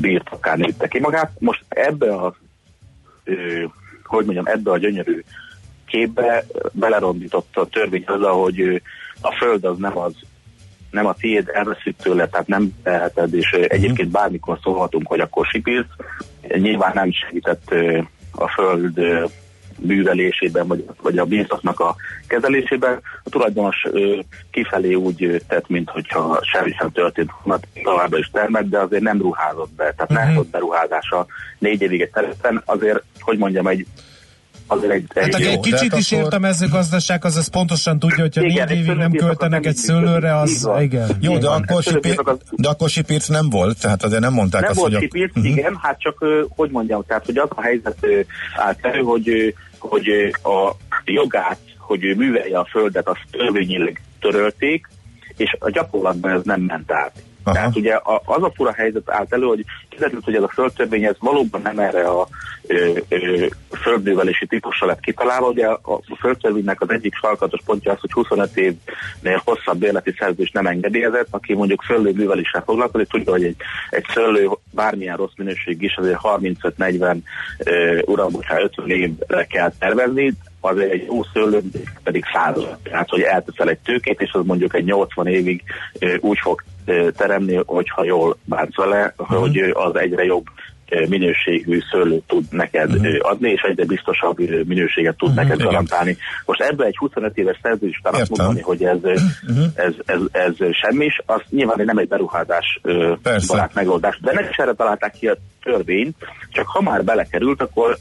[0.00, 1.30] birtokán nőtte ki magát.
[1.38, 2.34] Most ebbe a
[3.24, 3.64] ö,
[4.04, 5.22] hogy mondjam, ebbe a gyönyörű
[5.94, 8.82] képbe belerondította a törvény azzal, hogy
[9.20, 10.12] a föld az nem az
[10.90, 15.86] nem a tiéd, elveszük tőle, tehát nem teheted, és egyébként bármikor szólhatunk, hogy akkor sipírsz.
[16.48, 17.74] Nyilván nem segített
[18.34, 19.00] a föld
[19.78, 23.00] művelésében, vagy, vagy a birtoknak a kezelésében.
[23.24, 24.18] A tulajdonos ö,
[24.50, 29.72] kifelé úgy tett, mintha semmi sem történt volna, továbbra is termett, de azért nem ruházott
[29.76, 29.92] be.
[29.96, 30.26] Tehát uh-huh.
[30.26, 31.26] nem volt beruházása
[31.58, 33.86] négy évig egy területen, azért, hogy mondjam, egy
[34.66, 37.50] azért egy, egy Hát aki egy kicsit hát is akkor- ért a mezőgazdaság, az ezt
[37.50, 41.08] pontosan tudja, hogyha Igen, négy évig nem költenek nem egy szőlőre, az igen.
[41.20, 44.70] Jó, de akkor, sipir, az- de akkor sipirc nem volt, tehát azért nem mondták Nem
[44.70, 45.00] azt, volt hogy...
[45.02, 45.44] kipírt, Mhm.
[45.44, 48.06] igen, hát csak, hogy mondjam, tehát, hogy az a helyzet
[48.56, 50.08] állt elő, hogy, hogy
[50.42, 50.74] a
[51.04, 54.88] jogát, hogy ő művelje a földet, azt törvényileg törölték,
[55.36, 57.12] és a gyakorlatban ez nem ment át.
[57.44, 57.54] Aha.
[57.54, 61.16] Tehát ugye az a fura helyzet állt elő, hogy kiderült, hogy ez a földtörvény ez
[61.18, 62.28] valóban nem erre a
[62.66, 62.92] ö,
[63.70, 65.48] földművelési típusra lett kitalálva.
[65.48, 70.66] Ugye a, földtörvénynek az egyik sarkatos pontja az, hogy 25 évnél hosszabb bérleti szerződés nem
[70.66, 73.56] engedélyezett, aki mondjuk szőlőműveléssel foglalkozik, tudja, hogy egy,
[73.90, 77.16] egy szőlő bármilyen rossz minőség is, azért 35-40
[77.58, 81.62] ö, uram, bocsánat, 50 évre kell tervezni, azért egy jó szőlő
[82.02, 82.78] pedig százal.
[82.82, 85.62] Tehát, hogy elteszel egy tőkét, és az mondjuk egy 80 évig
[86.20, 86.62] úgy fog
[87.16, 90.44] teremni, hogyha jól bánsz vele, hogy ö, az egyre jobb
[91.08, 93.16] minőségű szőlőt tud neked uh-huh.
[93.20, 95.42] adni, és egyre biztosabb minőséget tud uh-huh.
[95.42, 95.70] neked Igen.
[95.70, 96.16] garantálni.
[96.44, 99.64] Most ebből egy 25 éves szerződés után azt mondani, hogy ez, uh-huh.
[99.74, 102.80] ez, ez, ez, semmi is, az nyilván nem egy beruházás
[103.22, 103.46] Persze.
[103.52, 104.18] barát megoldás.
[104.22, 106.16] De nem is erre találták ki a törvényt,
[106.50, 107.98] csak ha már belekerült, akkor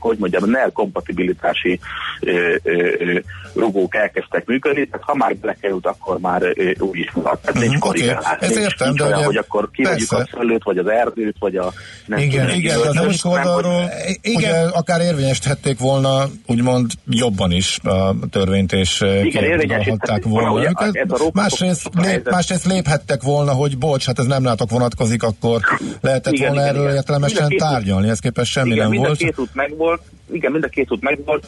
[0.00, 1.80] hogy mondjam, NER kompatibilitási
[2.20, 3.18] ö, ö,
[3.54, 7.42] rugók elkezdtek működni, tehát ha már belekerült, akkor már ö, úgy is maradt.
[7.44, 8.24] Tehát nincs Mhm, korrigálás.
[8.40, 10.28] Ezt Nincs- értem, nincs olyan, hogy akkor kihagyjuk persze.
[10.32, 11.72] a szőlőt, vagy az erdőt, vagy a
[12.06, 14.34] nem Igen, tudom, Igen, az zöld, másik hanem, hogy- oldalról Igen.
[14.36, 20.94] ugye akár érvényesíthették volna úgymond jobban is a törvényt, és érvényesíthették kiadhatták volna, ugye, őket.
[20.96, 25.22] ez a rókatok- Másrészt, lép, másrészt léphettek volna, hogy bocs, hát ez nem rátok vonatkozik,
[25.22, 25.60] akkor
[26.00, 26.94] lehetett Igen, volna igen, erről igen.
[26.96, 29.18] értelemesen tárgyalni, ez képest semmi igen, nem mind a volt.
[29.18, 29.87] két út megvolt,
[30.30, 31.46] igen, mind a két út megvolt.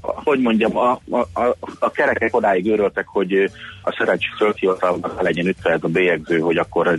[0.00, 3.50] Hogy mondjam, a, a, a, kerekek odáig őröltek, hogy
[3.82, 6.96] a szerencsés földhivatalnak legyen ütve ez a bélyegző, hogy akkor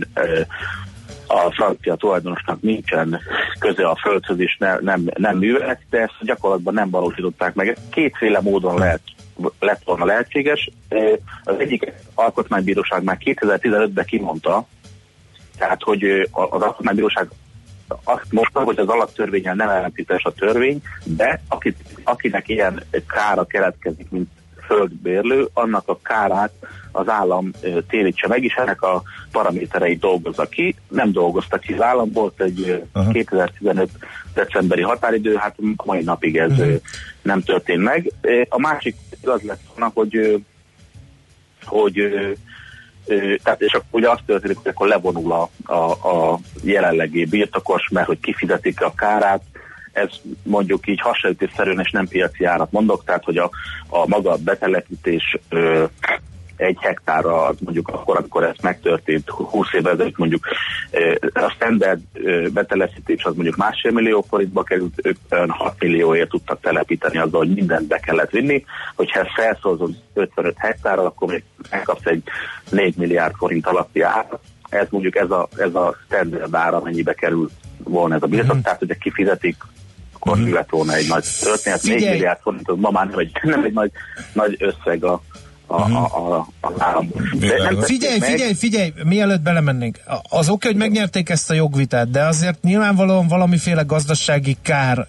[1.26, 3.20] a francia tulajdonosnak nincsen
[3.58, 7.76] köze a földhöz, és ne, nem, nem művelet, de ezt gyakorlatban nem valósították meg.
[7.90, 9.00] Kétféle módon lehet
[9.58, 10.70] lett volna lehetséges.
[11.44, 14.66] Az egyik alkotmánybíróság már 2015-ben kimondta,
[15.58, 17.28] tehát, hogy az alkotmánybíróság
[18.04, 24.10] azt mondta, hogy az alaptörvényel nem ellentétes a törvény, de akit, akinek ilyen kára keletkezik,
[24.10, 24.28] mint
[24.66, 26.52] földbérlő, annak a kárát
[26.92, 27.50] az állam
[27.88, 30.74] térítse meg, és ennek a paramétereit dolgozza ki.
[30.88, 33.10] Nem dolgozta ki az állam, volt egy Aha.
[33.10, 33.90] 2015
[34.34, 36.74] decemberi határidő, hát mai napig ez ö,
[37.22, 38.12] nem történt meg.
[38.48, 40.42] A másik az lett volna, hogy
[41.64, 41.98] hogy
[43.42, 48.06] tehát és akkor ugye azt történik, hogy akkor levonul a, a, a jelenlegi birtokos, mert
[48.06, 49.42] hogy kifizetik a kárát,
[49.92, 50.08] ez
[50.42, 53.50] mondjuk így hasonlítésszerűen és nem piaci árat mondok, tehát hogy a,
[53.88, 55.84] a maga betelepítés ö,
[56.58, 60.46] egy hektárra, az mondjuk akkor, amikor ez megtörtént 20 évvel ezelőtt mondjuk
[61.32, 62.00] a standard
[62.52, 67.54] betelepítés az mondjuk másfél millió forintba került, ők olyan 6 millióért tudtak telepíteni azzal, hogy
[67.54, 72.22] mindent be kellett vinni, hogyha ezt felszózod 55 hektárral, akkor még megkapsz egy
[72.70, 74.40] 4 milliárd forint alatti árat.
[74.68, 77.50] Ez mondjuk ez a, ez a standard ára, amennyibe kerül
[77.84, 78.60] volna ez a birtok, mm.
[78.60, 79.56] tehát ugye kifizetik,
[80.14, 80.52] akkor mm.
[80.52, 82.12] lett volna egy nagy történet, 4 Figyelj!
[82.12, 83.90] milliárd forint, az ma már nem egy, nem egy nagy,
[84.32, 85.22] nagy összeg a,
[85.70, 87.08] a, a, a, a állam.
[87.38, 87.84] Világos.
[87.84, 90.00] Figyelj, figyelj, figyelj, mielőtt belemennénk.
[90.30, 95.06] Az oké, hogy megnyerték ezt a jogvitát, de azért nyilvánvalóan valamiféle gazdasági kár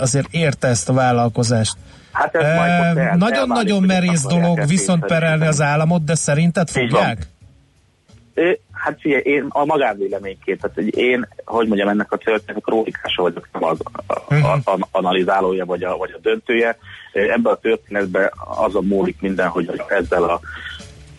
[0.00, 1.76] azért érte ezt a vállalkozást.
[2.12, 7.00] Hát ez el- Nagyon-nagyon merész dolog viszont perelni az államot, de szerinted Így van.
[7.00, 7.28] fogják?
[8.34, 13.22] Ö, Hát figyelj, én a magánvéleményként, tehát hogy én, hogy mondjam, ennek a történetnek krónikása
[13.22, 16.78] vagyok, nem az a, a, a, analizálója vagy a, vagy a döntője.
[17.12, 20.40] Ebben a történetben azon múlik minden, hogy ezzel a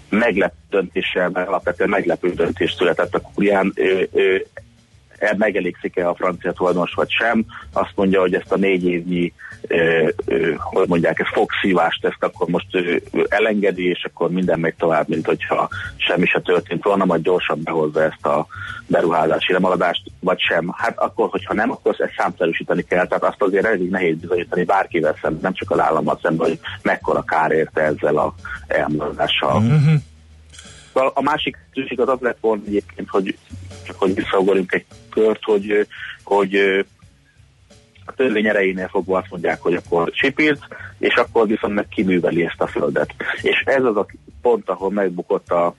[0.10, 4.36] meglepő döntéssel, mert alapvetően meglepő döntés született a Kurián, ö, ö,
[5.18, 7.45] e- megelégszik-e a francia tulajdonos vagy sem.
[7.74, 9.34] Azt mondja, hogy ezt a négy évnyi,
[9.68, 12.95] ö, ö, hogy mondják, ezt fogszívást, ezt akkor most ö,
[13.28, 18.03] elengedi, és akkor minden megy tovább, mint hogyha semmi se történt volna, majd gyorsan behozza
[18.03, 18.47] ezt a
[18.88, 20.74] beruházási lemaradást, vagy sem.
[20.78, 25.16] Hát akkor, hogyha nem, akkor ezt számszerűsíteni kell, tehát azt azért elég nehéz bizonyítani bárkivel
[25.22, 28.34] szemben, nem csak az állammal szemben, hogy mekkora kár érte ezzel a
[28.68, 29.60] elmaradással.
[29.60, 29.93] Mhm.
[30.93, 33.38] Szóval a másik szükség az az lett volna egyébként, hogy
[33.86, 35.88] csak hogy visszaugorjunk egy kört, hogy,
[36.24, 36.86] hogy
[38.10, 40.62] a törvény erejénél fogva azt mondják, hogy akkor sipírt,
[40.97, 43.14] és akkor viszont meg kiműveli ezt a földet.
[43.41, 44.05] És ez az a
[44.41, 45.76] pont, ahol megbukott a,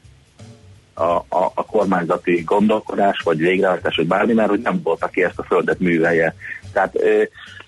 [0.95, 5.39] a, a, a kormányzati gondolkodás, vagy végrehajtás, vagy bármi, mert hogy nem volt, aki ezt
[5.39, 6.35] a földet művelje
[6.73, 6.97] Tehát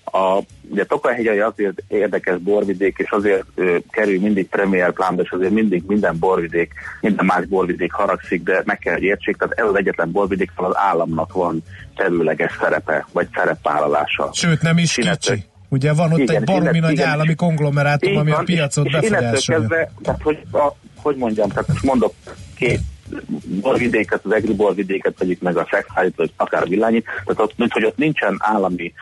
[0.05, 5.51] a, ugye Tokaj-hegyai azért érdekes borvidék, és azért ö, kerül mindig premier plánba, és azért
[5.51, 9.75] mindig minden borvidék, minden más borvidék haragszik, de meg kell, hogy értsék, tehát ez az
[9.75, 11.63] egyetlen borvidék, ahol az államnak van
[11.95, 14.29] területes szerepe, vagy szerepvállalása.
[14.33, 15.47] Sőt, nem is Innentől- kicsi.
[15.69, 18.91] Ugye van ott Igen, egy baromi nagy igen, állami konglomerátum, ami a van, piacot és
[18.91, 19.59] innentől befolyásolja.
[19.59, 22.13] Kezdve, tehát, hogy, a, hogy mondjam, tehát most mondok
[22.55, 22.79] két
[23.61, 27.85] borvidéket, az egri borvidéket, vegyük meg a szexálit, vagy akár villányit, tehát ott, mint hogy
[27.85, 28.93] ott nincsen állami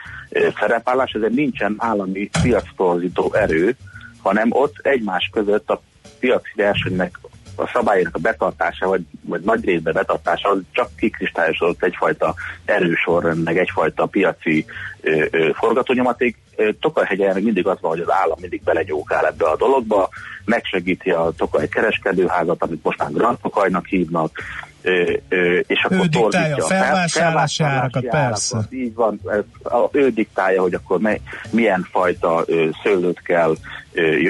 [0.60, 3.76] szerepállás, ezért nincsen állami piactorzító erő,
[4.22, 5.82] hanem ott egymás között a
[6.20, 7.20] piaci versenynek
[7.56, 12.34] a szabálynak a betartása, vagy, vagy nagy részben betartása, az csak kikristályosodott egyfajta
[12.66, 14.66] erősorrend, meg egyfajta piaci
[15.02, 16.38] ö, ö, forgatónyomaték.
[16.80, 20.10] Tokaj-hegyen meg mindig az van, hogy az állam mindig belegyókál ebbe a dologba,
[20.46, 24.32] megsegíti a Tokaj kereskedőházat, amit most már Grand Tokajnak hívnak,
[25.68, 28.68] és akkor Ő diktálja a fel- felvásárlási árakat, persze.
[28.70, 29.20] Így van,
[29.92, 31.00] ő diktálja, hogy akkor
[31.52, 32.46] milyen fajta
[32.84, 33.56] szőlőt kell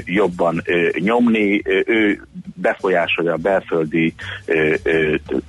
[0.06, 0.64] jobban
[1.00, 2.22] nyomni, ő
[2.56, 4.14] befolyásolja a belföldi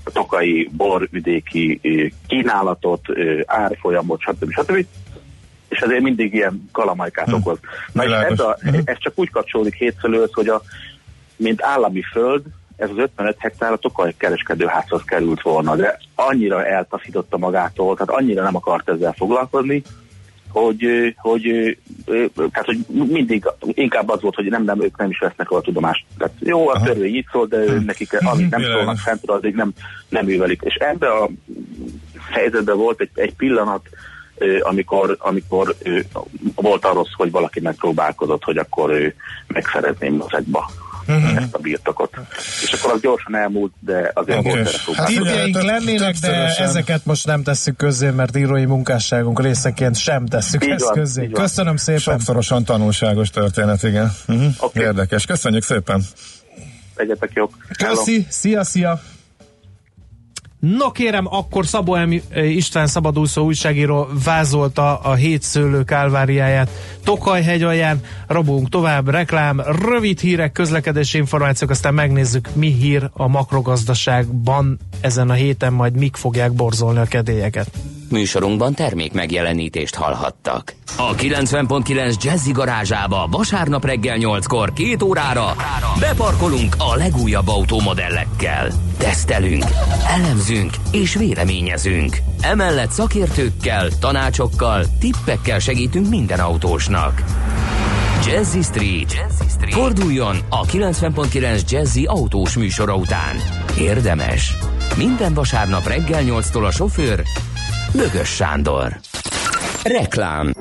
[0.04, 1.80] tokai borvidéki
[2.26, 3.00] kínálatot,
[3.46, 4.52] árfolyamot, stb.
[4.52, 4.86] stb.
[5.68, 7.34] És ezért mindig ilyen kalamajkát Hm.
[7.34, 7.58] okoz.
[7.92, 8.78] Na és ez, a, Mhm.
[8.84, 10.62] ez csak úgy kapcsolódik hétfőlőhöz, hogy a,
[11.36, 12.42] mint állami föld,
[12.82, 18.42] ez az 55 hektár a Tokaj kereskedőházhoz került volna, de annyira eltaszította magától, tehát annyira
[18.42, 19.82] nem akart ezzel foglalkozni,
[20.48, 21.76] hogy, hogy,
[22.34, 26.04] tehát, hogy mindig inkább az volt, hogy nem, nem, ők nem is vesznek a tudomást.
[26.18, 29.72] Tehát jó, a törvény így szól, de ő, nekik amíg nem szólnak fentről, addig nem,
[30.08, 30.60] nem művelik.
[30.64, 31.30] És ebbe a
[32.30, 33.82] helyzetben volt egy, egy pillanat,
[34.60, 35.74] amikor, amikor
[36.54, 39.14] volt arról hogy valaki megpróbálkozott, hogy akkor ő
[39.46, 40.08] megszerezni
[41.06, 42.10] mozekba ezt a birtokot.
[42.62, 44.48] És akkor az gyorsan elmúlt, de azért Oké.
[44.48, 45.06] volt erre Hát.
[45.06, 50.70] Tippjeink lennének, de ezeket most nem tesszük közzé, mert írói munkásságunk részeként sem tesszük Így
[50.70, 51.20] ezt van, közzé.
[51.26, 51.42] van.
[51.42, 52.00] Köszönöm szépen.
[52.00, 54.12] Sokszorosan tanulságos történet, igen.
[54.28, 54.52] Uh-huh.
[54.58, 54.80] Oké.
[54.80, 55.26] Érdekes.
[55.26, 56.02] Köszönjük szépen.
[56.96, 57.54] Legyetek jók.
[57.78, 59.00] Köszi, szia, szia.
[60.66, 66.70] No kérem, akkor Szabó Elmi eh, István szabadúszó újságíró vázolta a hét szőlő kálváriáját.
[67.04, 74.78] Tokaj alján rabunk tovább, reklám, rövid hírek, közlekedési információk, aztán megnézzük, mi hír a makrogazdaságban
[75.00, 77.70] ezen a héten, majd mik fogják borzolni a kedélyeket.
[78.12, 80.74] Műsorunkban termék megjelenítést hallhattak.
[80.96, 85.56] A 90.9 Jazzy garázsába vasárnap reggel 8-kor két órára
[86.00, 88.70] beparkolunk a legújabb autómodellekkel.
[88.98, 89.64] Tesztelünk,
[90.08, 92.16] elemzünk és véleményezünk.
[92.40, 97.22] Emellett szakértőkkel, tanácsokkal, tippekkel segítünk minden autósnak.
[98.26, 99.12] Jazzy Street.
[99.12, 99.74] Jazzy Street.
[99.74, 103.36] Forduljon a 90.9 Jazzy autós műsora után.
[103.78, 104.54] Érdemes.
[104.96, 107.22] Minden vasárnap reggel 8-tól a sofőr
[107.94, 109.00] Bögös Sándor.
[109.82, 110.54] Reklám.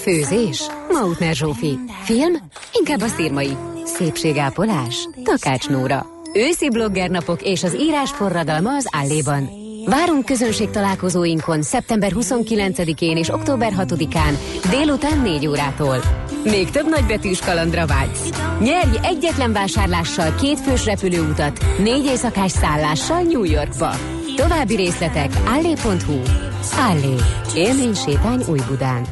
[0.00, 0.62] Főzés?
[0.90, 1.78] Mautner Zsófi.
[2.02, 2.32] Film?
[2.72, 3.56] Inkább a szírmai.
[3.84, 5.08] Szépségápolás?
[5.22, 6.06] Takács Nóra.
[6.32, 9.48] Őszi bloggernapok és az írás forradalma az Álléban.
[9.84, 14.38] Várunk közönség találkozóinkon szeptember 29-én és október 6-án
[14.70, 16.02] délután 4 órától.
[16.44, 18.30] Még több nagybetűs kalandra vágysz.
[18.60, 23.90] Nyerj egyetlen vásárlással két fős repülőutat, négy éjszakás szállással New Yorkba.
[24.36, 26.45] További részletek állé.hu.
[26.74, 27.14] Állé.
[27.54, 29.06] Élmény sétány Új-Budán.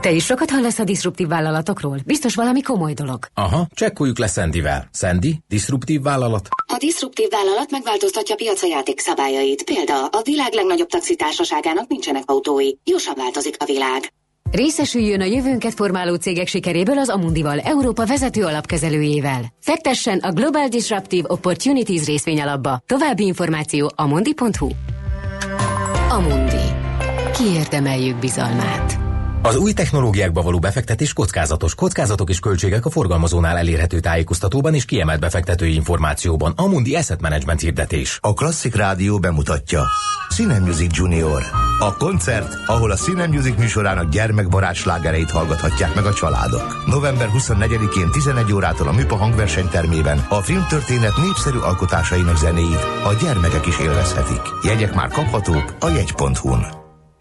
[0.00, 1.98] Te is sokat hallasz a diszruptív vállalatokról?
[2.04, 3.26] Biztos valami komoly dolog.
[3.34, 4.88] Aha, csekkoljuk le Sandyvel.
[4.92, 6.48] Sandy, diszruptív vállalat?
[6.72, 9.62] A diszruptív vállalat megváltoztatja piaca játékszabályait.
[9.62, 12.70] Példa, a világ legnagyobb taxitársaságának nincsenek autói.
[12.84, 14.12] Gyorsan változik a világ.
[14.50, 19.44] Részesüljön a jövőnket formáló cégek sikeréből az Amundival, Európa vezető alapkezelőjével.
[19.60, 22.82] Fektessen a Global Disruptive Opportunities részvényalapba.
[22.86, 24.68] További információ amundi.hu
[26.16, 26.74] Amundi.
[27.34, 29.05] Kiérdemeljük bizalmát.
[29.46, 31.74] Az új technológiákba való befektetés kockázatos.
[31.74, 36.52] Kockázatok és költségek a forgalmazónál elérhető tájékoztatóban és kiemelt befektetői információban.
[36.56, 38.18] Amundi Asset Management hirdetés.
[38.22, 39.84] A Klasszik Rádió bemutatja
[40.34, 41.42] Cine Music Junior.
[41.78, 46.84] A koncert, ahol a Cine Music műsorának gyermekbarát slágereit hallgathatják meg a családok.
[46.86, 53.78] November 24-én 11 órától a Műpa hangversenytermében a filmtörténet népszerű alkotásainak zenéit a gyermekek is
[53.78, 54.42] élvezhetik.
[54.62, 56.85] Jegyek már kaphatók a jegy.hu-n.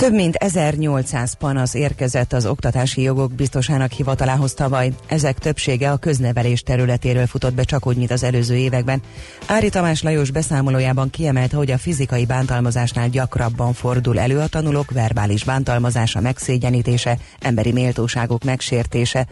[0.00, 4.92] Több mint 1800 panasz érkezett az oktatási jogok biztosának hivatalához tavaly.
[5.06, 9.02] Ezek többsége a köznevelés területéről futott be csak úgy, mint az előző években.
[9.46, 15.44] Ári Tamás Lajos beszámolójában kiemelte, hogy a fizikai bántalmazásnál gyakrabban fordul elő a tanulók verbális
[15.44, 19.26] bántalmazása, megszégyenítése, emberi méltóságok megsértése.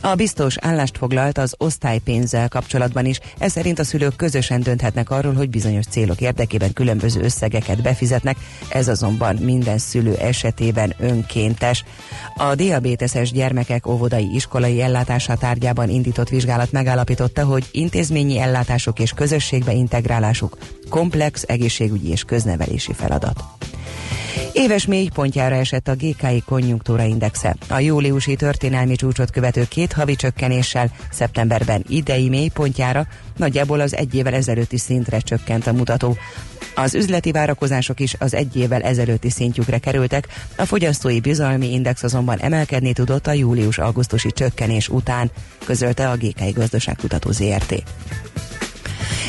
[0.00, 5.34] A biztos állást foglalt az osztálypénzzel kapcsolatban is, ez szerint a szülők közösen dönthetnek arról,
[5.34, 8.36] hogy bizonyos célok érdekében különböző összegeket befizetnek,
[8.68, 11.84] ez azonban minden szülő szülő esetében önkéntes.
[12.36, 19.72] A diabéteses gyermekek óvodai iskolai ellátása tárgyában indított vizsgálat megállapította, hogy intézményi ellátások és közösségbe
[19.72, 20.56] integrálásuk
[20.88, 23.42] komplex egészségügyi és köznevelési feladat.
[24.52, 27.56] Éves mélypontjára esett a GKI konjunktúra indexe.
[27.68, 33.06] A júliusi történelmi csúcsot követő két havi csökkenéssel szeptemberben idei mélypontjára
[33.36, 36.16] nagyjából az egy évvel ezelőtti szintre csökkent a mutató.
[36.74, 42.38] Az üzleti várakozások is az egy évvel ezelőtti szintjükre kerültek, a fogyasztói bizalmi index azonban
[42.38, 45.30] emelkedni tudott a július-augusztusi csökkenés után,
[45.64, 47.82] közölte a GKI Gazdaságkutató ZRT.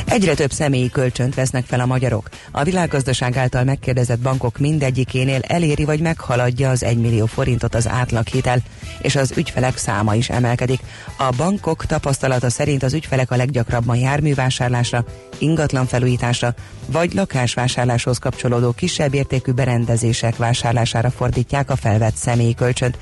[0.06, 2.30] Egyre több személyi kölcsönt vesznek fel a magyarok.
[2.52, 8.60] A világgazdaság által megkérdezett bankok mindegyikénél eléri vagy meghaladja az 1 millió forintot az átlaghitel,
[9.02, 10.80] és az ügyfelek száma is emelkedik.
[11.18, 15.06] A bankok tapasztalata szerint az ügyfelek a leggyakrabban járművásárlásra,
[15.38, 16.54] ingatlan felújításra
[16.86, 22.98] vagy lakásvásárláshoz kapcsolódó kisebb értékű berendezések vásárlására fordítják a felvett személyi kölcsönt.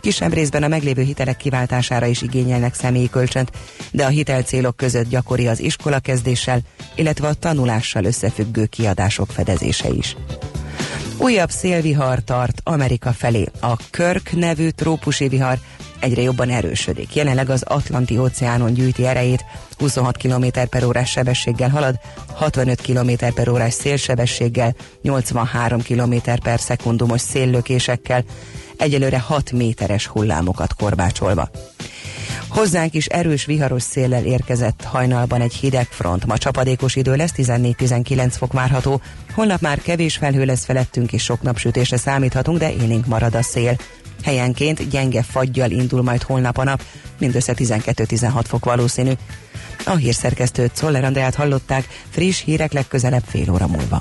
[0.00, 3.50] Kisebb részben a meglévő hitelek kiváltására is igényelnek személyi kölcsönt,
[3.90, 5.98] de a hitelcélok között gyakori az iskola
[6.38, 6.60] kezdéssel,
[6.94, 10.16] illetve a tanulással összefüggő kiadások fedezése is.
[11.16, 13.48] Újabb szélvihar tart Amerika felé.
[13.60, 15.58] A Körk nevű trópusi vihar
[16.00, 17.14] egyre jobban erősödik.
[17.14, 19.44] Jelenleg az Atlanti óceánon gyűjti erejét,
[19.78, 21.94] 26 km per órás sebességgel halad,
[22.34, 28.24] 65 km per órás szélsebességgel, 83 km per szekundumos széllökésekkel,
[28.76, 31.50] egyelőre 6 méteres hullámokat korbácsolva.
[32.48, 36.26] Hozzánk is erős viharos széllel érkezett hajnalban egy hideg front.
[36.26, 39.00] Ma csapadékos idő lesz, 14-19 fok várható.
[39.34, 43.76] Holnap már kevés felhő lesz felettünk, és sok napsütésre számíthatunk, de élénk marad a szél.
[44.24, 46.82] Helyenként gyenge fagyjal indul majd holnap a nap,
[47.18, 49.12] mindössze 12-16 fok valószínű.
[49.84, 54.00] A hírszerkesztőt Szoller Andrát hallották, friss hírek legközelebb fél óra múlva.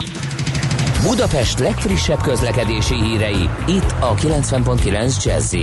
[1.01, 5.53] Budapest legfrissebb közlekedési hírei, itt a 90.9 jazz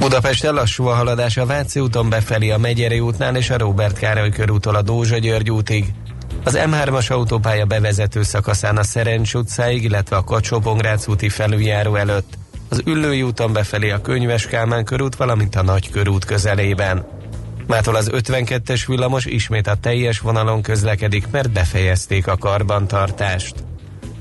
[0.00, 4.30] Budapest lassú a haladás a Váci úton befelé a Megyeri útnál és a Róbert Károly
[4.30, 5.84] körútól a Dózsa György útig.
[6.44, 10.62] Az M3-as autópálya bevezető szakaszán a Szerencs utcáig, illetve a kacsó
[11.06, 12.38] úti felüljáró előtt.
[12.68, 17.06] Az Üllői úton befelé a Könyves Kálmán körút, valamint a Nagy körút közelében.
[17.66, 23.54] Mától az 52-es villamos ismét a teljes vonalon közlekedik, mert befejezték a karbantartást.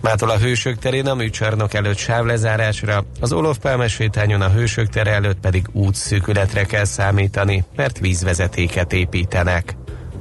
[0.01, 5.11] Mától a Hősök terén a műcsarnok előtt sávlezárásra, az Olof Pálmes sétányon a Hősök tere
[5.11, 9.75] előtt pedig útszűkületre kell számítani, mert vízvezetéket építenek.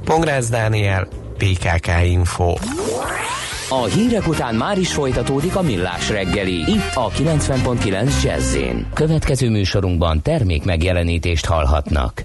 [0.05, 1.07] Pongrász Dániel,
[1.37, 2.53] PKK Info.
[3.69, 6.57] A hírek után már is folytatódik a millás reggeli.
[6.57, 8.57] Itt a 90.9 jazz
[8.93, 12.23] Következő műsorunkban termék megjelenítést hallhatnak.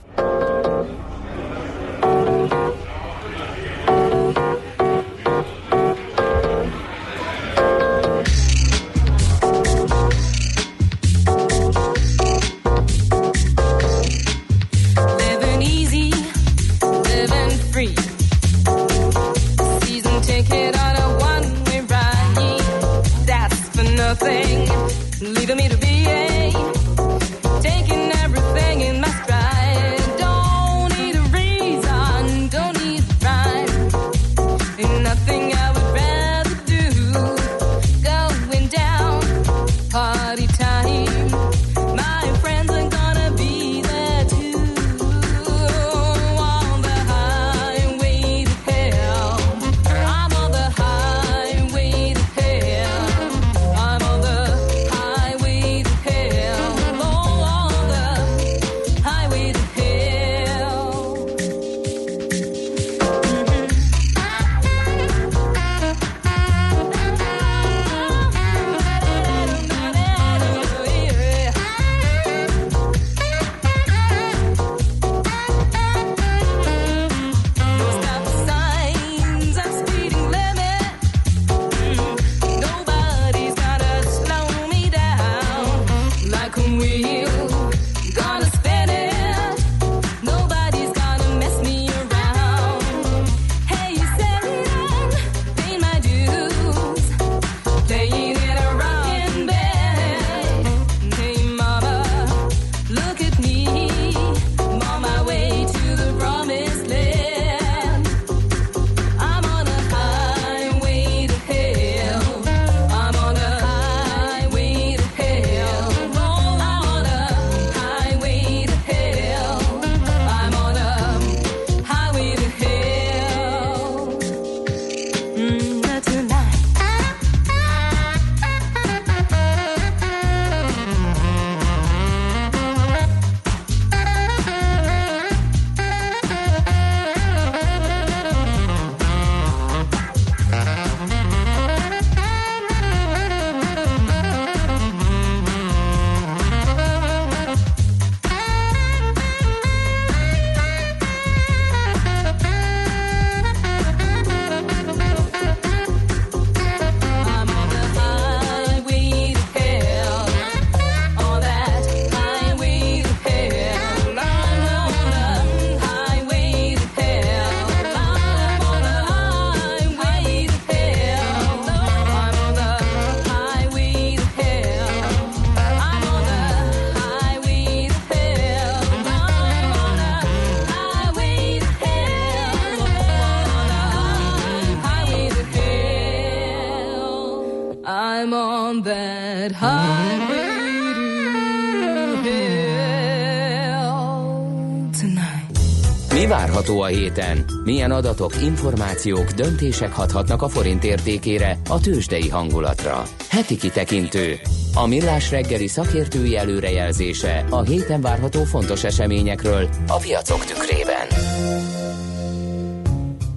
[196.94, 197.44] Héten?
[197.64, 203.02] Milyen adatok, információk, döntések hathatnak a forint értékére, a tőzsdei hangulatra?
[203.30, 204.38] Heti kitekintő.
[204.74, 211.06] A millás reggeli szakértői előrejelzése a héten várható fontos eseményekről a piacok tükrében.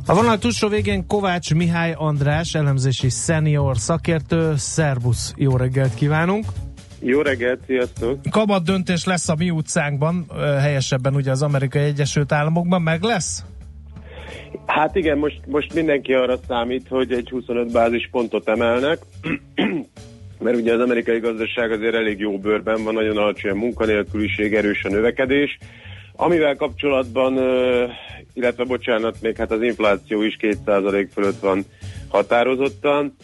[0.05, 4.53] A vonal túlsó végén Kovács Mihály András, elemzési senior szakértő.
[4.58, 6.45] Szervusz, jó reggelt kívánunk!
[6.99, 8.19] Jó reggelt, sziasztok!
[8.31, 10.25] Kamat döntés lesz a mi utcánkban,
[10.59, 13.43] helyesebben ugye az Amerikai Egyesült Államokban, meg lesz?
[14.65, 18.99] Hát igen, most, most mindenki arra számít, hogy egy 25 bázis pontot emelnek,
[20.43, 24.83] mert ugye az amerikai gazdaság azért elég jó bőrben van, nagyon alacsony a munkanélküliség, erős
[24.83, 25.57] a növekedés,
[26.15, 27.33] amivel kapcsolatban,
[28.33, 31.65] illetve bocsánat, még hát az infláció is 2% fölött van
[32.07, 33.15] határozottan.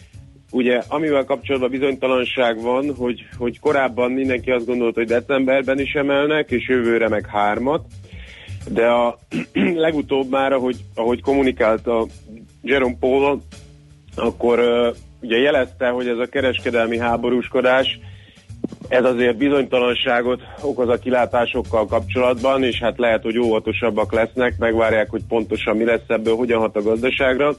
[0.54, 6.50] Ugye, amivel kapcsolatban bizonytalanság van, hogy, hogy korábban mindenki azt gondolta, hogy decemberben is emelnek,
[6.50, 7.84] és jövőre meg hármat,
[8.70, 9.18] de a
[9.86, 12.06] legutóbb már, ahogy, ahogy kommunikált a
[12.62, 13.38] Jerome Powell,
[14.16, 17.98] akkor uh, ugye jelezte, hogy ez a kereskedelmi háborúskodás,
[18.88, 25.22] ez azért bizonytalanságot okoz a kilátásokkal kapcsolatban, és hát lehet, hogy óvatosabbak lesznek, megvárják, hogy
[25.28, 27.56] pontosan mi lesz ebből, hogyan hat a gazdaságra.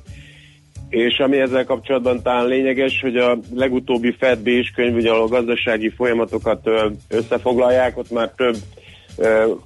[0.89, 5.89] És ami ezzel kapcsolatban talán lényeges, hogy a legutóbbi Fed és könyv, ugye a gazdasági
[5.89, 6.69] folyamatokat
[7.09, 8.55] összefoglalják, ott már több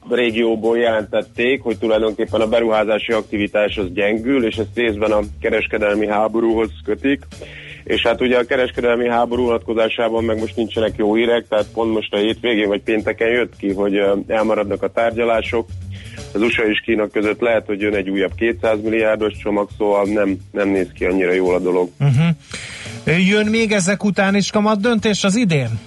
[0.09, 6.69] régióból jelentették, hogy tulajdonképpen a beruházási aktivitás az gyengül, és ezt részben a kereskedelmi háborúhoz
[6.83, 7.25] kötik.
[7.83, 12.13] És hát ugye a kereskedelmi háború vonatkozásában meg most nincsenek jó hírek, tehát pont most
[12.13, 15.67] a hétvégén vagy pénteken jött ki, hogy elmaradnak a tárgyalások,
[16.33, 20.37] az USA és Kína között lehet, hogy jön egy újabb 200 milliárdos csomag, szóval nem,
[20.51, 21.89] nem néz ki annyira jól a dolog.
[21.99, 23.27] Uh-huh.
[23.27, 25.79] Jön még ezek után is kamat döntés az idén?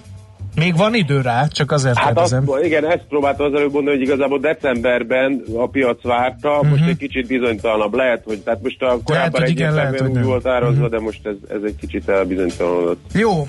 [0.57, 2.65] Még van idő rá, csak azért Hát azt, kérdezem.
[2.65, 6.71] igen, ezt próbáltam az előbb mondani, hogy igazából decemberben a piac várta, uh-huh.
[6.71, 10.23] most egy kicsit bizonytalanabb lehet, hogy tehát most a korábban hogy igen, lehet, hogy úgy
[10.23, 13.01] volt árazva, de most ez, ez egy kicsit elbizonytalanodott.
[13.15, 13.47] Jó,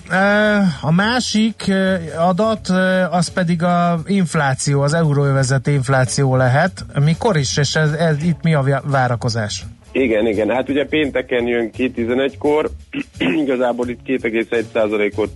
[0.82, 1.72] a másik
[2.18, 2.68] adat,
[3.10, 6.86] az pedig a infláció, az euróövezet infláció lehet.
[7.04, 9.64] Mikor is, és ez, ez, itt mi a vá- várakozás?
[9.92, 12.70] Igen, igen, hát ugye pénteken jön ki 11-kor,
[13.44, 15.30] igazából itt 2,1%-ot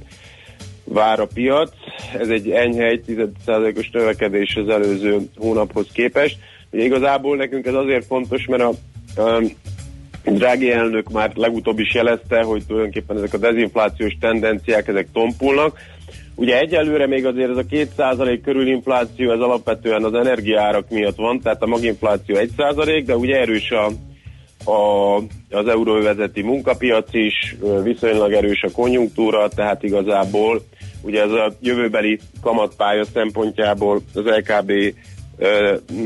[0.88, 1.72] vár a piac,
[2.20, 6.38] ez egy enyhe 1,1%-os növekedés az előző hónaphoz képest.
[6.72, 8.74] Ugye igazából nekünk ez azért fontos, mert a,
[9.22, 9.42] a
[10.24, 15.80] Drági elnök már legutóbb is jelezte, hogy tulajdonképpen ezek a dezinflációs tendenciák, ezek tompulnak.
[16.36, 21.40] Ugye egyelőre még azért ez a 2% körül infláció, ez alapvetően az energiárak miatt van,
[21.40, 23.92] tehát a maginfláció 1%, de ugye erős a,
[24.68, 25.16] a,
[25.50, 30.62] az euróvezeti munkapiac is, viszonylag erős a konjunktúra, tehát igazából
[31.02, 34.72] ugye ez a jövőbeli kamatpálya szempontjából az LKB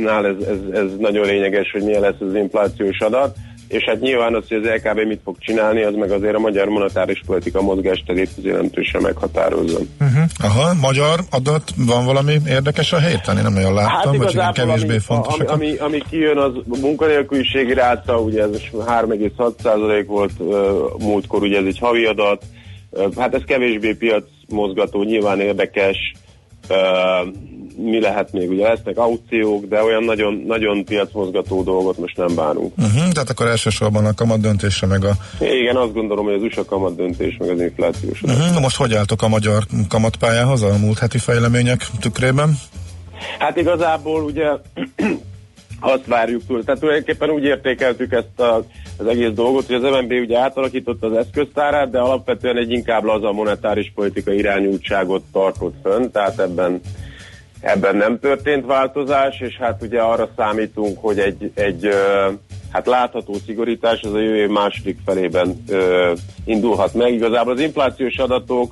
[0.04, 3.36] nál ez, ez, ez nagyon lényeges, hogy milyen lesz az inflációs adat,
[3.72, 6.68] és hát nyilván az, hogy az LKB mit fog csinálni, az meg azért a magyar
[6.68, 9.80] monetáris politika mozgásterét jelentősen meghatározza.
[10.00, 10.24] Uh-huh.
[10.44, 13.38] Aha, magyar adat, van valami érdekes a héten?
[13.38, 15.34] Én nem nagyon láttam, Hát vagy kevésbé ami, fontos.
[15.34, 16.52] ami, ami, ami kijön, az
[16.82, 20.32] munkanélküliségi ráta, ugye ez most 3,6% volt
[21.00, 22.44] múltkor, ugye ez egy havi adat,
[23.18, 25.98] hát ez kevésbé piac mozgató, nyilván érdekes,
[27.76, 32.74] mi lehet még, ugye lesznek aukciók, de olyan nagyon, nagyon piacmozgató dolgot most nem várunk.
[32.78, 35.12] Uh-huh, tehát akkor elsősorban a kamat döntésre meg a...
[35.40, 38.22] Igen, azt gondolom, hogy az USA kamat döntés, meg az inflációs.
[38.22, 42.60] Uh-huh, most hogy álltok a magyar kamatpályához a múlt heti fejlemények tükrében?
[43.40, 44.48] Hát igazából ugye
[45.82, 46.64] azt várjuk túl.
[46.64, 48.64] Tehát tulajdonképpen úgy értékeltük ezt a,
[48.98, 53.32] az egész dolgot, hogy az MNB ugye átalakította az eszköztárát, de alapvetően egy inkább laza
[53.32, 56.82] monetáris politika irányultságot tartott fönn, tehát ebben
[57.62, 61.88] ebben nem történt változás, és hát ugye arra számítunk, hogy egy, egy
[62.72, 65.64] hát látható szigorítás az a jövő második felében
[66.46, 67.14] indulhat meg.
[67.14, 68.72] Igazából az inflációs adatok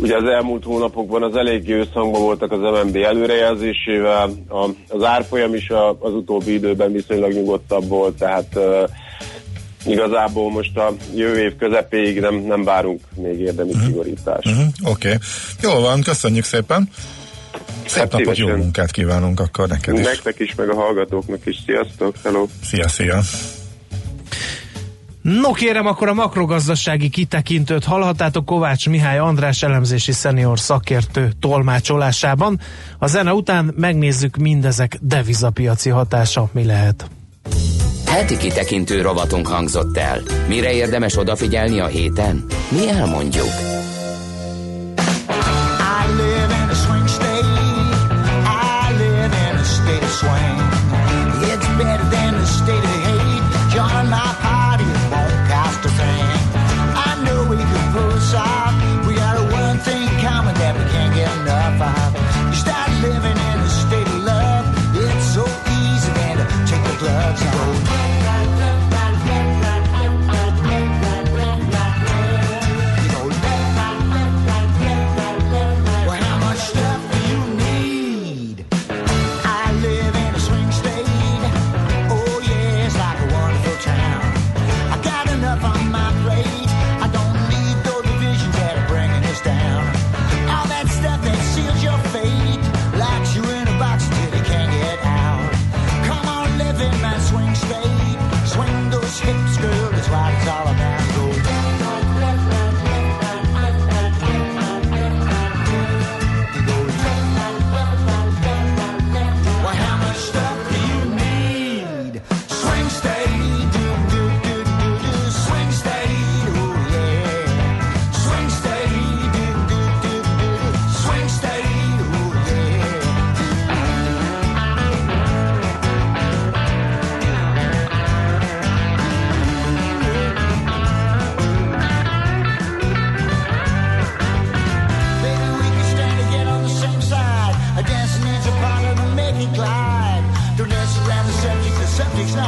[0.00, 5.68] Ugye az elmúlt hónapokban az eléggé összhangban voltak az MNB előrejelzésével, a, az árfolyam is
[5.68, 8.88] a, az utóbbi időben viszonylag nyugodtabb volt, tehát uh,
[9.86, 13.86] igazából most a jövő év közepéig nem, nem várunk még érdemi uh-huh.
[13.86, 14.46] szigorítást.
[14.46, 15.08] Uh-huh, Oké.
[15.08, 15.18] Okay.
[15.62, 16.88] Jól van, köszönjük szépen.
[17.86, 18.58] Szép Hát napot, jó szívesen.
[18.58, 20.04] munkát kívánunk akkor neked is.
[20.04, 21.56] Nektek is, meg a hallgatóknak is.
[21.66, 22.46] Sziasztok, hello!
[22.62, 23.20] Szia, szia!
[25.22, 32.60] No kérem, akkor a makrogazdasági kitekintőt hallhatátok Kovács Mihály András elemzési szenior szakértő tolmácsolásában.
[32.98, 37.10] A zene után megnézzük mindezek devizapiaci hatása mi lehet.
[38.06, 40.20] Heti kitekintő rovatunk hangzott el.
[40.48, 42.44] Mire érdemes odafigyelni a héten?
[42.68, 43.77] Mi elmondjuk.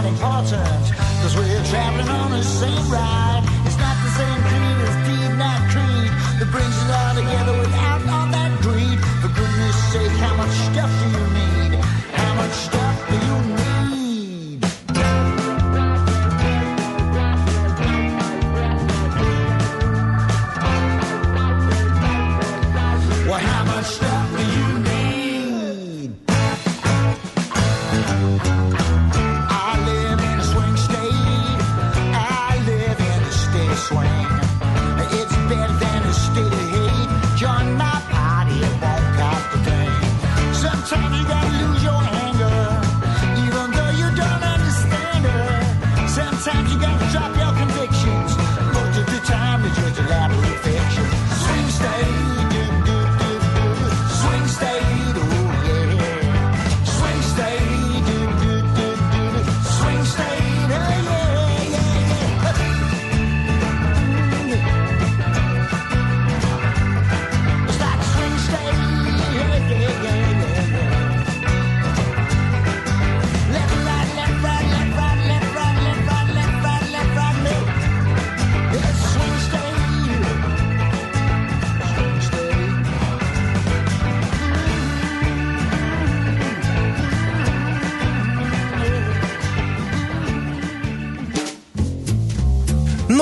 [0.03, 0.97] Not important.
[1.21, 3.43] Cause we're traveling on the same ride.
[3.67, 6.13] It's not the same creed as deed, not creed.
[6.39, 8.99] That brings it all together without all that greed.
[9.21, 11.85] For goodness sake, how much stuff do you need?
[12.15, 13.60] How much stuff do you need?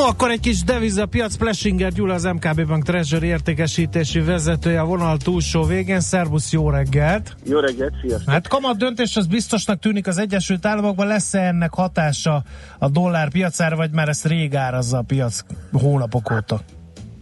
[0.08, 1.36] Akkor egy kis devizapiac.
[1.36, 6.00] Plesinger Gyula, az MKB Bank Treasury értékesítési vezetője a vonal túlsó végén.
[6.00, 7.36] Szerbusz, jó reggelt!
[7.44, 8.32] Jó reggelt, sziasztok!
[8.32, 11.06] Hát kamat döntés az biztosnak tűnik az Egyesült Államokban.
[11.06, 12.42] Lesz-e ennek hatása
[12.78, 15.40] a dollár piacára, vagy már ezt rég árazza a piac
[15.72, 16.60] hónapok óta?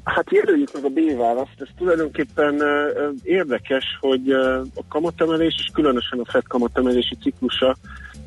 [0.05, 1.61] Hát jelöljük meg a B-választ.
[1.61, 7.77] Ez tulajdonképpen uh, érdekes, hogy uh, a kamatemelés, és különösen a FED kamatemelési ciklusa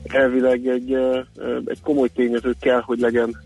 [0.03, 0.93] elvileg egy,
[1.65, 3.41] egy komoly tényező kell, hogy legyen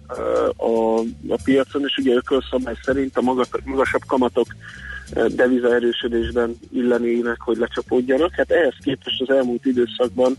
[0.58, 4.48] a, a piacon, és ugye ökölszabály szerint a magas, magasabb kamatok
[5.28, 8.34] deviza erősödésben illenének, hogy lecsapódjanak.
[8.34, 10.38] Hát ehhez képest az elmúlt időszakban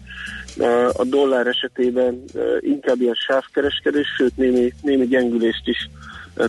[0.93, 2.25] a dollár esetében
[2.61, 5.89] inkább ilyen sávkereskedés, sőt némi, némi gyengülést is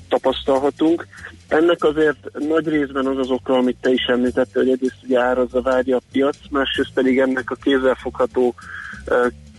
[0.09, 1.07] tapasztalhatunk.
[1.47, 5.61] Ennek azért nagy részben az az oka, amit te is említettél, hogy egyrészt ugye árazza
[5.61, 8.53] várja a piac, másrészt pedig ennek a kézzelfogható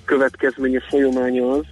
[0.07, 1.65] következménye, folyamánya az,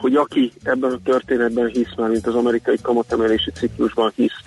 [0.00, 4.40] hogy aki ebben a történetben hisz már, mint az amerikai kamatemelési ciklusban hisz,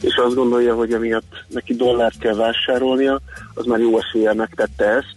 [0.00, 3.20] és azt gondolja, hogy emiatt neki dollárt kell vásárolnia,
[3.54, 5.14] az már jó eséllyel megtette ezt.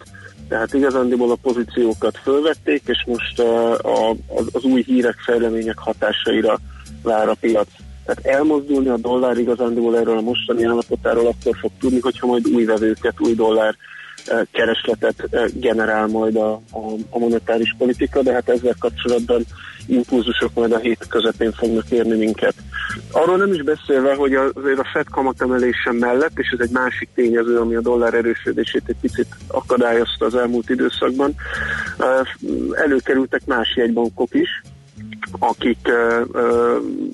[0.48, 4.16] Tehát igazándiból a pozíciókat fölvették, és most a, a,
[4.52, 6.60] az új hírek, fejlemények hatásaira
[7.04, 7.68] vár a piac.
[8.06, 12.66] Tehát elmozdulni a dollár igazándiból erről a mostani állapotáról akkor fog tudni, hogyha majd új
[12.66, 13.76] vevőket, új dollár
[14.52, 19.46] keresletet generál majd a, a, a monetáris politika, de hát ezzel kapcsolatban
[19.88, 22.54] impulzusok majd a hét közepén fognak érni minket.
[23.12, 27.60] Arról nem is beszélve, hogy azért a Fed kamatemelése mellett, és ez egy másik tényező,
[27.60, 31.36] ami a dollár erősödését egy picit akadályozta az elmúlt időszakban,
[32.72, 34.62] előkerültek más jegybankok is,
[35.40, 35.92] akik,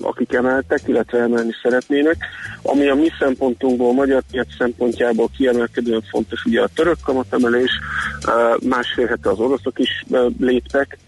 [0.02, 2.16] akik emeltek, illetve emelni szeretnének.
[2.62, 7.70] Ami a mi szempontunkból, a magyar piac szempontjából kiemelkedően fontos, ugye a török kamatemelés,
[8.62, 10.04] másfél hete az oroszok is
[10.38, 10.98] léptek,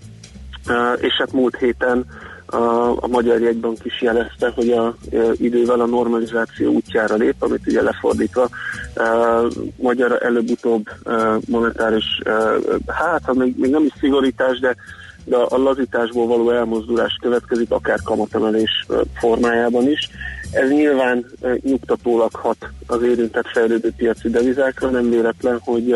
[1.01, 2.07] és hát múlt héten
[2.53, 4.95] a, a Magyar Jegybank is jelezte, hogy a, a
[5.37, 8.49] idővel a normalizáció útjára lép, amit ugye lefordítva
[8.95, 9.47] a,
[9.77, 14.77] magyar előbb-utóbb a, monetáris, a, hát ha még, még nem is szigorítás, de
[15.25, 20.11] de a lazításból való elmozdulás következik, akár kamatemelés formájában is.
[20.51, 21.27] Ez nyilván
[21.61, 25.93] nyugtatólag hat az érintett fejlődő piaci devizákra, nem véletlen, hogy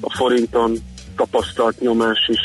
[0.00, 0.76] a forinton
[1.16, 2.40] tapasztalt nyomás is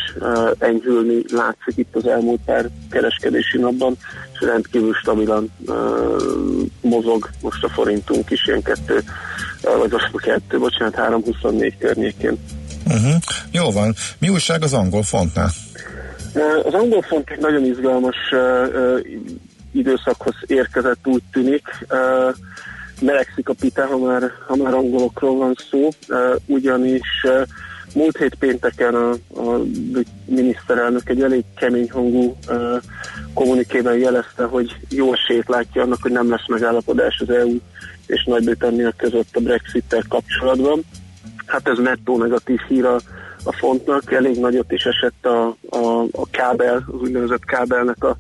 [0.60, 3.98] enyhülni látszik itt az elmúlt pár kereskedési napban,
[4.34, 5.54] és rendkívül stabilan
[6.82, 9.04] mozog most a forintunk is ilyen kettő,
[9.62, 12.38] vagy most kettő, bocsánat, 3,24 környékén.
[12.86, 13.16] Uh-huh.
[13.52, 13.96] Jó van.
[14.18, 15.50] Mi újság az angol fontnál?
[16.64, 18.16] Az angol font egy nagyon izgalmas
[19.72, 21.68] időszakhoz érkezett, úgy tűnik.
[23.02, 25.90] Melegszik a pita, ha már, ha már angolokról van szó,
[26.46, 27.26] ugyanis
[27.94, 29.62] Múlt hét pénteken a, a
[30.26, 32.38] miniszterelnök egy elég kemény hangú
[33.34, 37.58] kommunikében jelezte, hogy jó esélyt látja annak, hogy nem lesz megállapodás az EU
[38.06, 40.82] és Nagy-Britannia között a Brexit-tel kapcsolatban.
[41.46, 43.00] Hát ez nettó negatív hír a,
[43.48, 48.18] a fontnak, elég nagyot is esett a, a, a kábel, az úgynevezett kábelnek a,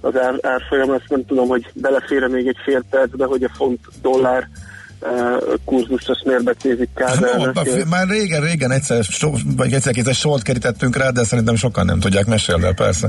[0.00, 3.80] az ár, árfolyam, azt nem tudom, hogy belefére még egy fél percbe, hogy a font
[4.02, 4.48] dollár
[5.64, 7.54] kurzust azt miért becézik kábelnek.
[7.54, 11.84] No, már régen, régen egyszer, so, vagy egyszer kétszer sort kerítettünk rá, de szerintem sokan
[11.84, 13.08] nem tudják mesélni, de persze.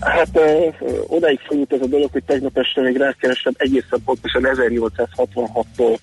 [0.00, 0.68] Hát ö,
[1.06, 5.98] odáig folyult ez a dolog, hogy tegnap este még rákerestem egészen pontosan 1866-tól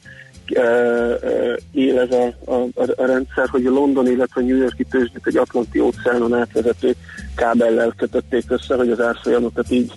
[1.72, 5.38] él ez a, a, a rendszer, hogy a London, illetve a New Yorki tőzsdét egy
[5.38, 6.96] Atlanti óceánon átvezető
[7.36, 9.92] kábellel kötötték össze, hogy az árfolyamokat így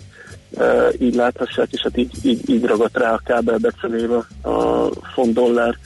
[0.98, 5.78] így láthassák, és hát így, így, így ragadt rá a kábel becenéve a font dollár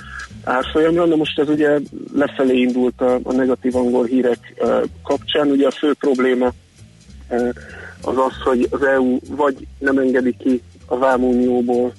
[0.44, 1.04] árfolyamra.
[1.04, 1.78] Na most ez ugye
[2.14, 4.64] lefelé indult a, a negatív angol hírek
[5.02, 5.50] kapcsán.
[5.50, 6.52] Ugye a fő probléma
[8.02, 11.92] az az, hogy az EU vagy nem engedi ki a Vámunióból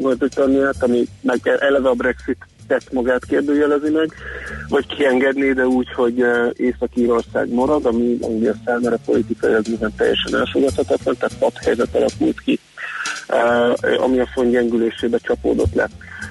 [0.00, 4.12] Nagy-Britanniát, ami meg eleve a Brexit tett magát kérdőjelezi meg,
[4.68, 6.24] vagy kiengedné, de úgy, hogy
[6.56, 12.58] Észak-Írország marad, ami Anglia számára politikai az minden teljesen elfogadhatatlan, tehát pad helyzet alakult ki,
[13.96, 15.88] ami a font gyengülésébe csapódott le.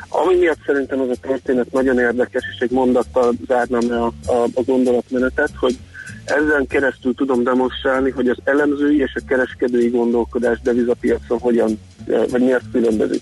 [0.10, 4.44] Ami miatt szerintem az a történet nagyon érdekes, és egy mondattal zárnám le a, a,
[4.54, 5.78] a gondolatmenetet, hogy
[6.26, 12.72] ezen keresztül tudom demonstrálni, hogy az elemzői és a kereskedői gondolkodás devizapiacon hogyan, vagy miért
[12.72, 13.22] különbözik.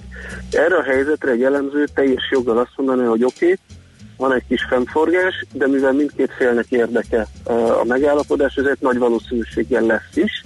[0.51, 3.57] Erre a helyzetre egy elemző teljes joggal azt mondaná, hogy oké, okay,
[4.17, 7.27] van egy kis fennforgás, de mivel mindkét félnek érdeke
[7.81, 10.43] a megállapodás, ezért nagy valószínűséggel lesz is.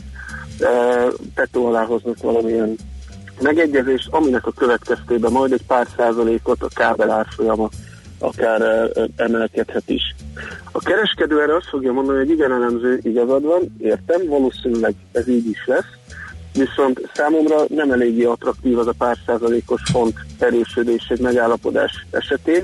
[1.36, 2.76] Tető alá hoznak valamilyen
[3.42, 7.70] megegyezést, aminek a következtében majd egy pár százalékot a kábel árfolyama
[8.20, 10.16] akár emelkedhet is.
[10.76, 15.50] A kereskedő erre azt fogja mondani, hogy igen, elemző igazad van, értem, valószínűleg ez így
[15.50, 15.92] is lesz,
[16.54, 22.64] viszont számomra nem eléggé attraktív az a pár százalékos font erősödés egy megállapodás esetén.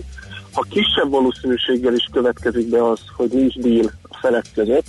[0.53, 4.85] Ha kisebb valószínűséggel is következik be az, hogy nincs deal a felek között,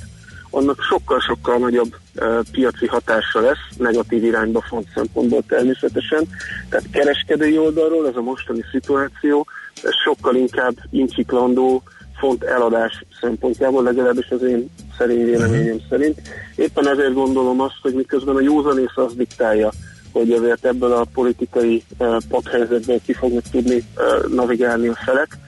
[0.50, 6.28] annak sokkal-sokkal nagyobb uh, piaci hatása lesz, negatív irányba font szempontból természetesen.
[6.68, 9.46] Tehát kereskedői oldalról ez a mostani szituáció
[9.82, 11.82] ez sokkal inkább incsiklandó
[12.20, 15.88] font eladás szempontjából, legalábbis az én szerény véleményem uh-huh.
[15.88, 16.20] szerint.
[16.56, 19.70] Éppen ezért gondolom azt, hogy miközben a józanész az diktálja,
[20.12, 25.38] hogy azért ebből a politikai uh, padhelyzetből ki fognak tudni uh, navigálni a felek,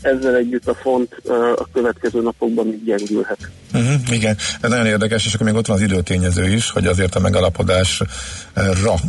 [0.00, 1.12] ezzel együtt a font
[1.56, 3.50] a következő napokban még gyengülhet.
[3.74, 7.14] Uh-huh, igen, ez nagyon érdekes, és akkor még ott van az időtényező is, hogy azért
[7.14, 8.06] a megalapodásra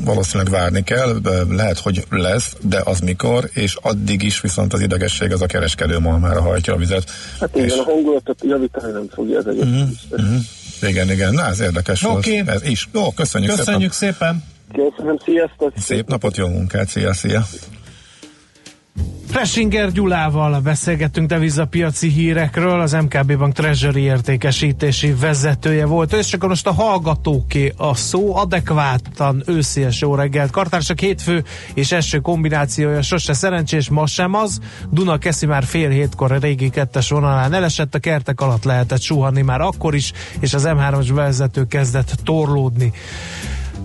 [0.05, 5.31] valószínűleg várni kell, lehet, hogy lesz, de az mikor, és addig is viszont az idegesség
[5.31, 7.11] az a kereskedő malmára hajtja a vizet.
[7.39, 7.73] Hát igen, és...
[7.73, 10.37] a hangulatot javítani nem fogja ez egy uh-huh, uh-huh.
[10.81, 12.41] Igen, igen, na ez érdekes okay.
[12.41, 12.49] volt.
[12.49, 12.89] Ez is.
[12.93, 14.43] Jó, köszönjük, köszönjük szépen.
[14.71, 14.91] szépen.
[14.91, 15.73] Köszönöm, sziasztok!
[15.77, 17.45] Szép napot, jó munkát, szia, szia!
[19.37, 26.67] Fresinger Gyulával beszélgettünk devizapiaci hírekről, az MKB Bank Treasury értékesítési vezetője volt, és csak most
[26.67, 30.51] a hallgatóké a szó, adekvátan őszies jó reggelt.
[30.51, 31.43] Kartársak hétfő
[31.73, 34.59] és eső kombinációja sose szerencsés, ma sem az.
[34.89, 39.41] Duna keszi már fél hétkor a régi kettes vonalán elesett, a kertek alatt lehetett suhanni
[39.41, 42.91] már akkor is, és az M3-as vezető kezdett torlódni.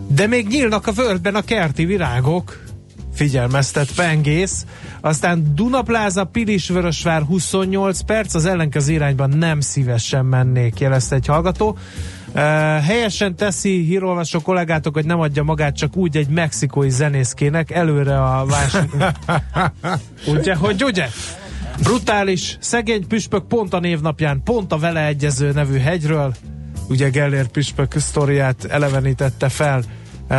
[0.06, 2.70] De még nyílnak a völgyben a kerti virágok,
[3.14, 4.66] figyelmeztet Pengész.
[5.00, 11.76] Aztán Dunapláza, Pilisvörösvár 28 perc, az ellenkező irányban nem szívesen mennék, jelezte egy hallgató.
[12.34, 12.40] Uh,
[12.80, 18.46] helyesen teszi hírolvasó kollégátok, hogy nem adja magát csak úgy egy mexikói zenészkének előre a
[18.46, 18.76] vás...
[20.36, 21.06] ugye, hogy ugye?
[21.82, 26.34] Brutális, szegény püspök pont a névnapján, pont a vele egyező nevű hegyről,
[26.88, 29.82] ugye Gellér püspök sztoriát elevenítette fel.
[30.32, 30.38] Uh,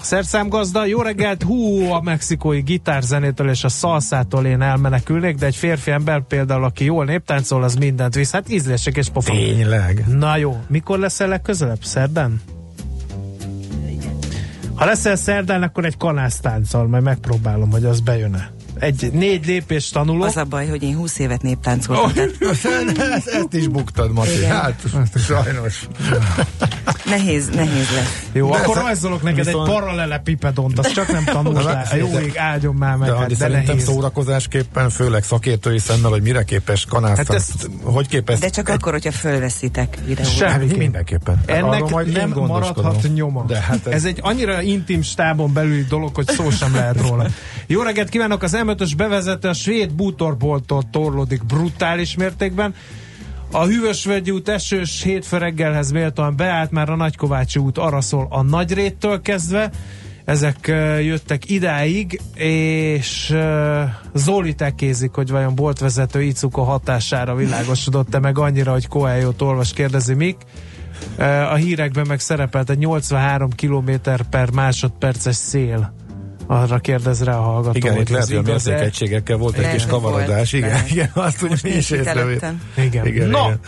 [0.00, 5.90] szerszámgazda, jó reggelt, hú, a mexikói gitárzenétől és a szalszától én elmenekülnék, de egy férfi
[5.90, 8.32] ember például, aki jól néptáncol, az mindent visz.
[8.32, 9.36] Hát ízlések és pofon.
[9.36, 10.04] Tényleg?
[10.08, 11.84] Na jó, mikor leszel legközelebb?
[11.84, 12.40] Szerdán?
[14.74, 18.55] Ha leszel szerdán, akkor egy kanásztánccal, majd megpróbálom, hogy az bejön-e.
[18.78, 20.22] Egy négy lépés tanuló.
[20.22, 22.12] Az a baj, hogy én 20 évet néptáncoltam.
[22.12, 24.36] tehát ezt, ezt is buktad, Mati.
[24.36, 24.50] Igen.
[24.50, 24.82] Hát,
[25.26, 25.88] sajnos.
[27.04, 28.26] nehéz, nehéz lesz.
[28.32, 31.86] Jó, De akkor rajzolok neked viszont- egy paralele pipedont, azt csak nem tanultál.
[31.90, 33.84] De- Jó, ég, áldjon már meg, De, hát, de szerintem nehéz.
[33.84, 38.38] szórakozásképpen, főleg szakértői szemmel, hogy mire képes kanásztánc, Hát ezt, hogy képes...
[38.38, 40.30] De csak akkor, hogyha fölveszitek videóra.
[40.30, 40.50] Semmi.
[40.68, 41.40] Hát mindenképpen.
[41.48, 43.44] Arról Ennek majd nem maradhat nyoma.
[43.46, 43.92] De hát ez...
[43.92, 47.26] ez egy annyira intim stábon belüli dolog, hogy szó sem lehet róla.
[47.66, 48.42] Jó reggelt kívánok!
[48.42, 52.74] Az M5-ös bevezető a svéd bútorbolttól torlódik brutális mértékben.
[53.52, 58.42] A Hűvösvölgyi út esős hétfő reggelhez méltóan beállt már a Nagykovácsi út arra szól a
[58.42, 59.70] Nagyréttől kezdve.
[60.24, 60.66] Ezek
[61.00, 63.36] jöttek idáig, és
[64.14, 70.36] Zoli tekézik, hogy vajon boltvezető Icuko hatására világosodott-e meg annyira, hogy Koelyót olvas, kérdezi Mik.
[71.50, 73.90] A hírekben meg szerepelt egy 83 km
[74.30, 75.94] per másodperces szél.
[76.46, 77.76] Arra kérdez rá a hallgató.
[77.76, 78.70] Igen, hogy itt lehet, hogy a igaz-e?
[78.70, 80.52] mértékegységekkel volt egy kis kavarodás.
[80.52, 82.22] volt, Igen, igen, azt Most mi is nézzük észrevét.
[82.22, 82.62] előttem.
[82.76, 83.06] Igen.
[83.06, 83.60] Igen, no, igen.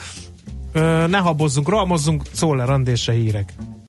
[0.72, 3.52] Ö, ne habozzunk, rohamozzunk, Szóler Andése hírek.